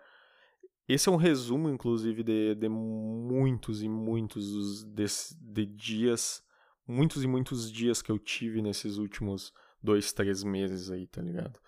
[0.89, 5.05] Esse é um resumo, inclusive, de, de muitos e muitos de,
[5.41, 6.43] de dias,
[6.87, 9.53] muitos e muitos dias que eu tive nesses últimos
[9.83, 11.59] dois, três meses aí, tá ligado?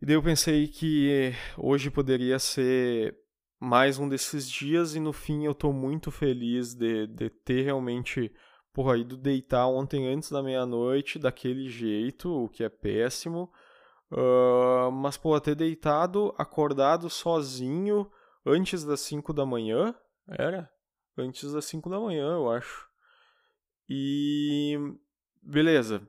[0.00, 3.16] E daí eu pensei que hoje poderia ser
[3.62, 8.34] mais um desses dias e no fim eu tô muito feliz de, de ter realmente,
[8.72, 13.52] porra, ido deitar ontem antes da meia-noite daquele jeito, o que é péssimo.
[14.10, 18.10] Uh, mas, pô, ter deitado, acordado sozinho
[18.44, 19.94] antes das 5 da manhã,
[20.28, 20.68] era?
[21.16, 22.88] Antes das 5 da manhã, eu acho.
[23.88, 24.76] E.
[25.40, 26.02] Beleza.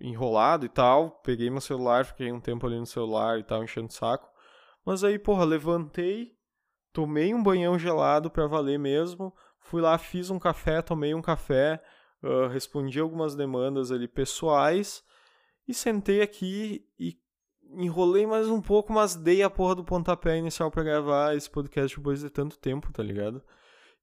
[0.00, 1.12] Enrolado e tal.
[1.22, 4.33] Peguei meu celular, fiquei um tempo ali no celular e tal, enchendo o saco.
[4.84, 6.36] Mas aí, porra, levantei,
[6.92, 11.82] tomei um banhão gelado para valer mesmo, fui lá, fiz um café, tomei um café,
[12.22, 15.02] uh, respondi algumas demandas ali pessoais
[15.66, 17.18] e sentei aqui e
[17.70, 21.96] enrolei mais um pouco, mas dei a porra do pontapé inicial para gravar esse podcast
[21.96, 23.42] depois de tanto tempo, tá ligado?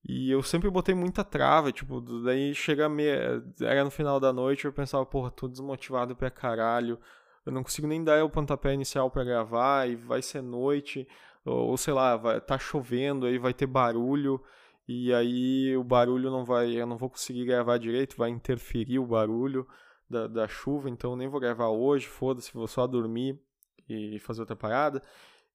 [0.03, 4.65] E eu sempre botei muita trava, tipo, daí chega meia, era no final da noite,
[4.65, 6.99] eu pensava, porra, tô desmotivado pra caralho,
[7.45, 11.07] eu não consigo nem dar o pontapé inicial para gravar e vai ser noite,
[11.45, 14.41] ou, ou, sei lá, vai tá chovendo, aí vai ter barulho
[14.87, 19.05] e aí o barulho não vai, eu não vou conseguir gravar direito, vai interferir o
[19.05, 19.67] barulho
[20.09, 23.39] da, da chuva, então nem vou gravar hoje, foda-se, vou só dormir
[23.87, 25.01] e fazer outra parada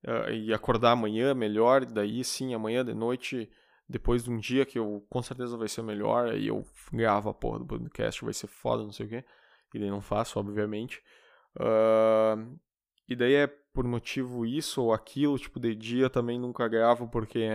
[0.05, 3.51] uh, e acordar amanhã melhor, daí sim, amanhã de noite
[3.89, 7.35] depois de um dia que eu com certeza vai ser melhor, aí eu gravo a
[7.35, 9.25] porra do podcast, vai ser foda, não sei o que,
[9.75, 11.03] e daí não faço, obviamente.
[11.57, 12.59] Uh,
[13.09, 17.49] e daí é por motivo isso ou aquilo, tipo, de dia também nunca gravo porque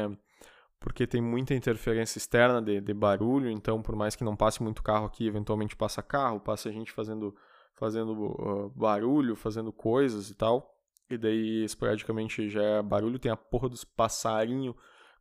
[0.80, 4.82] porque tem muita interferência externa de, de barulho, então por mais que não passe muito
[4.82, 7.36] carro aqui, eventualmente passa carro, passa gente fazendo,
[7.76, 10.76] fazendo uh, barulho, fazendo coisas e tal.
[11.08, 14.76] E daí, esporadicamente, já é barulho, tem a porra dos passarinhos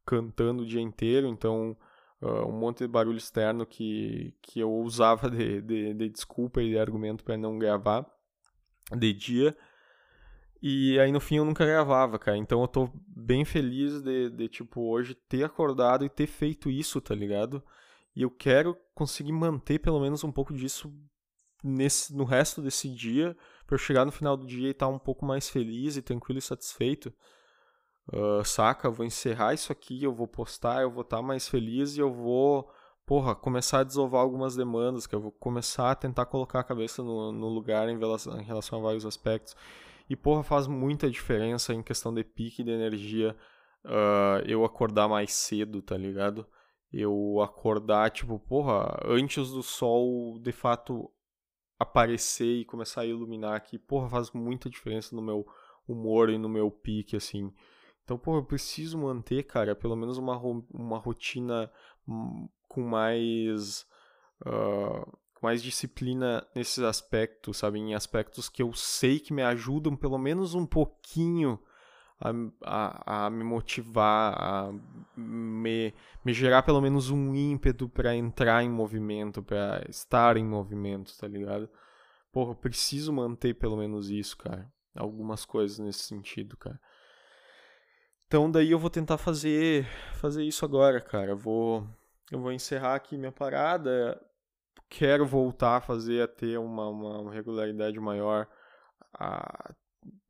[0.07, 1.77] cantando o dia inteiro, então
[2.23, 6.71] uh, um monte de barulho externo que, que eu usava de, de, de desculpa e
[6.71, 8.07] de argumento para não gravar
[8.97, 9.57] de dia.
[10.63, 12.37] E aí no fim eu nunca gravava, cara.
[12.37, 17.01] Então eu tô bem feliz de, de, tipo, hoje ter acordado e ter feito isso,
[17.01, 17.63] tá ligado?
[18.15, 20.93] E eu quero conseguir manter pelo menos um pouco disso
[21.63, 23.37] nesse, no resto desse dia,
[23.67, 26.03] para eu chegar no final do dia e estar tá um pouco mais feliz e
[26.03, 27.13] tranquilo e satisfeito.
[28.13, 28.89] Uh, saca?
[28.89, 32.01] Eu vou encerrar isso aqui, eu vou postar, eu vou estar tá mais feliz e
[32.01, 32.71] eu vou
[33.11, 37.03] porra, começar a desovar algumas demandas, que eu vou começar a tentar colocar a cabeça
[37.03, 39.57] no, no lugar em relação, em relação a vários aspectos.
[40.09, 43.37] E, porra, faz muita diferença em questão de pique de energia
[43.85, 46.47] uh, eu acordar mais cedo, tá ligado?
[46.93, 51.11] Eu acordar, tipo, porra, antes do sol de fato
[51.81, 55.45] aparecer e começar a iluminar aqui, porra, faz muita diferença no meu
[55.85, 57.53] humor e no meu pique, assim.
[58.05, 60.37] Então, porra, eu preciso manter, cara, pelo menos uma,
[60.73, 61.71] uma rotina
[62.69, 63.87] com mais
[64.47, 67.79] uh, mais disciplina nesses aspectos, sabe?
[67.79, 71.59] Em aspectos que eu sei que me ajudam pelo menos um pouquinho
[72.21, 72.31] a,
[72.63, 74.73] a, a me motivar, a
[75.17, 75.95] me,
[76.25, 81.27] me gerar pelo menos um ímpeto para entrar em movimento, para estar em movimento, tá
[81.27, 81.69] ligado?
[82.31, 84.71] Porra, eu preciso manter pelo menos isso, cara.
[84.95, 86.79] Algumas coisas nesse sentido, cara.
[88.31, 91.33] Então daí eu vou tentar fazer fazer isso agora, cara.
[91.33, 91.85] Eu vou
[92.31, 94.25] eu vou encerrar aqui minha parada.
[94.89, 98.47] Quero voltar a fazer a ter uma, uma regularidade maior,
[99.13, 99.75] a,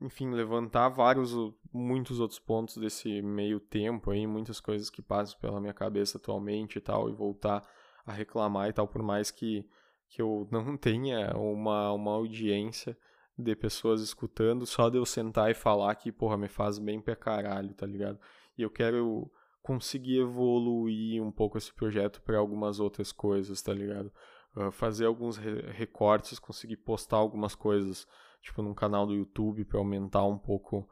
[0.00, 1.34] enfim, levantar vários,
[1.70, 6.76] muitos outros pontos desse meio tempo aí, muitas coisas que passam pela minha cabeça atualmente
[6.78, 7.62] e tal, e voltar
[8.06, 9.68] a reclamar e tal, por mais que,
[10.08, 12.96] que eu não tenha uma, uma audiência
[13.40, 17.16] de pessoas escutando, só de eu sentar e falar que, porra, me faz bem pra
[17.16, 18.18] caralho, tá ligado?
[18.56, 19.30] E eu quero
[19.62, 24.12] conseguir evoluir um pouco esse projeto para algumas outras coisas, tá ligado?
[24.56, 28.06] Uh, fazer alguns re recortes, conseguir postar algumas coisas,
[28.42, 30.88] tipo num canal do YouTube para aumentar um pouco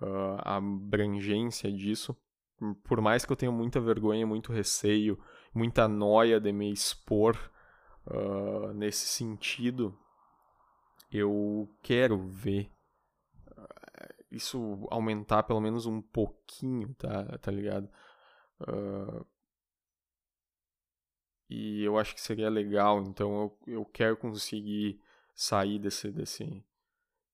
[0.00, 2.16] uh, a abrangência disso.
[2.84, 5.18] Por mais que eu tenha muita vergonha, muito receio,
[5.52, 7.36] muita noia de me expor
[8.06, 9.98] uh, nesse sentido,
[11.12, 12.70] eu quero ver
[14.32, 17.88] isso aumentar pelo menos um pouquinho, tá, tá ligado?
[18.60, 19.26] Uh,
[21.50, 25.00] e eu acho que seria legal, então eu, eu quero conseguir
[25.34, 26.64] sair desse, desse,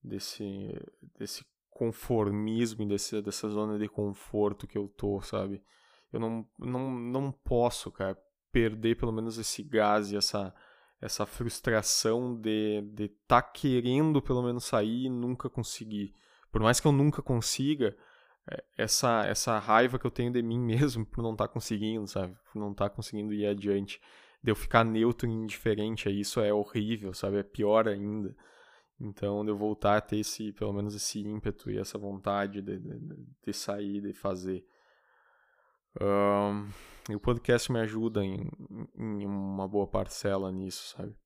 [0.03, 0.74] desse,
[1.16, 5.62] desse conformismo, desse, dessa zona de conforto que eu tô, sabe?
[6.12, 8.18] Eu não, não, não posso, cara,
[8.51, 10.53] perder pelo menos esse gás e essa,
[11.01, 16.14] essa frustração de de tá querendo pelo menos sair e nunca conseguir.
[16.51, 17.96] Por mais que eu nunca consiga,
[18.51, 22.07] é, essa, essa raiva que eu tenho de mim mesmo por não estar tá conseguindo,
[22.07, 22.34] sabe?
[22.53, 24.01] Por não estar tá conseguindo ir adiante.
[24.42, 27.38] De eu ficar neutro e indiferente a isso é horrível, sabe?
[27.38, 28.34] É pior ainda.
[29.01, 32.78] Então, de eu voltar a ter esse, pelo menos esse ímpeto e essa vontade de,
[32.78, 34.64] de, de sair, de fazer.
[36.01, 36.68] Um,
[37.11, 38.51] e o podcast me ajuda em,
[38.97, 41.16] em uma boa parcela nisso, sabe?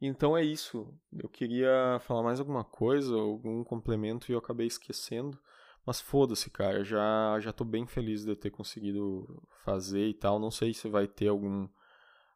[0.00, 0.92] Então é isso.
[1.12, 5.38] Eu queria falar mais alguma coisa, algum complemento e eu acabei esquecendo.
[5.86, 6.84] Mas foda-se, cara.
[6.84, 10.38] Já, já tô bem feliz de ter conseguido fazer e tal.
[10.38, 11.68] Não sei se vai ter algum,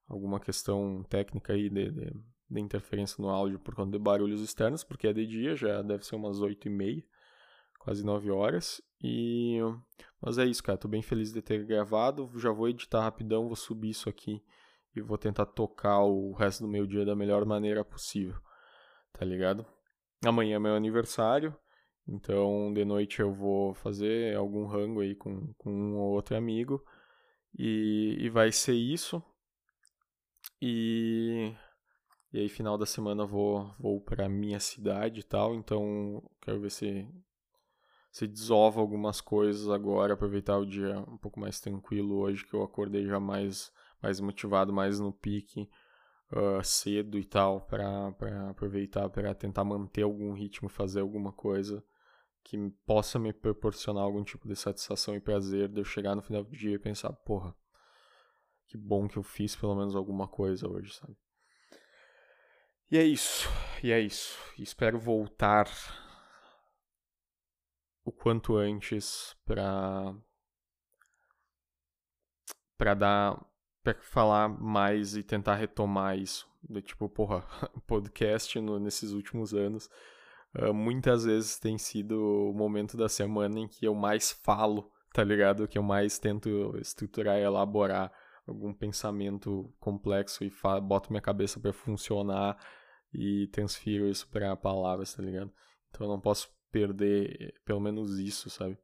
[0.08, 2.12] alguma questão técnica aí de, de,
[2.50, 6.04] de interferência no áudio por conta de barulhos externos, porque é de dia, já deve
[6.04, 7.04] ser umas 8 e meia,
[7.86, 8.82] quase 9 horas.
[9.00, 9.60] E...
[10.20, 10.76] Mas é isso, cara.
[10.76, 12.28] Tô bem feliz de ter gravado.
[12.34, 14.42] Já vou editar rapidão, vou subir isso aqui
[14.92, 18.36] e vou tentar tocar o resto do meu dia da melhor maneira possível,
[19.12, 19.64] tá ligado?
[20.24, 21.54] Amanhã é meu aniversário,
[22.08, 26.82] então de noite eu vou fazer algum rango aí com, com um ou outro amigo
[27.56, 29.22] e, e vai ser isso.
[30.62, 31.52] E,
[32.32, 36.70] e aí final da semana vou, vou pra minha cidade e tal, então quero ver
[36.70, 37.06] se
[38.16, 42.62] se desova algumas coisas agora, aproveitar o dia um pouco mais tranquilo hoje que eu
[42.62, 43.70] acordei já mais
[44.02, 45.68] mais motivado, mais no pique
[46.32, 48.08] uh, cedo e tal, para
[48.48, 51.84] aproveitar, para tentar manter algum ritmo, fazer alguma coisa
[52.42, 52.56] que
[52.86, 56.56] possa me proporcionar algum tipo de satisfação e prazer de eu chegar no final do
[56.56, 57.54] dia e pensar, porra,
[58.66, 61.14] que bom que eu fiz pelo menos alguma coisa hoje, sabe?
[62.90, 63.46] E é isso,
[63.82, 64.38] e é isso.
[64.58, 65.66] Espero voltar
[68.06, 70.14] o quanto antes para
[72.78, 73.44] para dar
[73.82, 76.48] para falar mais e tentar retomar isso.
[76.62, 77.44] De, tipo, porra,
[77.86, 79.88] podcast no, nesses últimos anos
[80.58, 85.24] uh, muitas vezes tem sido o momento da semana em que eu mais falo, tá
[85.24, 85.68] ligado?
[85.68, 88.12] Que eu mais tento estruturar e elaborar
[88.46, 90.52] algum pensamento complexo e
[90.82, 92.56] boto minha cabeça para funcionar
[93.12, 95.52] e transfiro isso para palavras, tá ligado?
[95.90, 98.76] Então eu não posso perder pelo menos isso, sabe?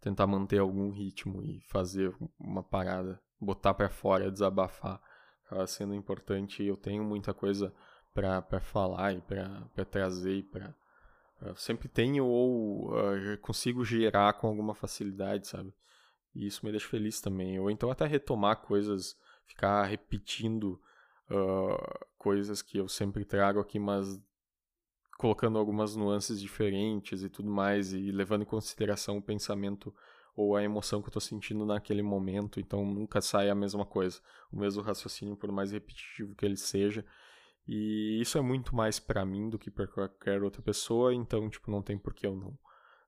[0.00, 5.02] Tentar manter algum ritmo e fazer uma parada botar para fora, desabafar,
[5.44, 6.62] acaba sendo importante.
[6.62, 7.74] Eu tenho muita coisa
[8.14, 10.72] para falar e para trazer e para
[11.56, 15.74] sempre tenho ou uh, consigo gerar com alguma facilidade, sabe?
[16.32, 17.58] E isso me deixa feliz também.
[17.58, 20.80] Ou então até retomar coisas, ficar repetindo
[21.28, 24.18] uh, coisas que eu sempre trago aqui, mas
[25.18, 29.94] colocando algumas nuances diferentes e tudo mais, e levando em consideração o pensamento
[30.36, 34.20] ou a emoção que eu tô sentindo naquele momento, então nunca sai a mesma coisa,
[34.52, 37.04] o mesmo raciocínio, por mais repetitivo que ele seja.
[37.66, 41.70] E isso é muito mais para mim do que para qualquer outra pessoa, então, tipo,
[41.70, 42.58] não tem por que eu não,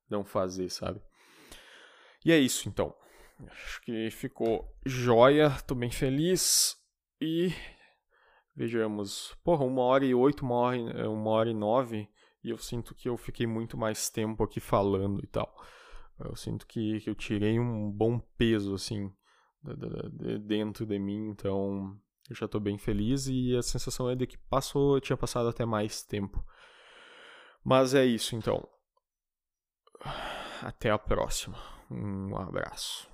[0.08, 1.00] não fazer, sabe?
[2.24, 2.94] E é isso, então.
[3.46, 6.76] Acho que ficou joia, tô bem feliz.
[7.20, 7.52] E
[8.58, 12.08] vejamos, porra, uma hora e oito, uma hora, uma hora e nove,
[12.42, 15.54] e eu sinto que eu fiquei muito mais tempo aqui falando e tal.
[16.18, 19.12] Eu sinto que, que eu tirei um bom peso, assim,
[19.62, 21.96] de, dentro de mim, então
[22.28, 25.64] eu já estou bem feliz e a sensação é de que passou, tinha passado até
[25.64, 26.44] mais tempo.
[27.64, 28.68] Mas é isso, então.
[30.62, 31.56] Até a próxima.
[31.88, 33.08] Um abraço.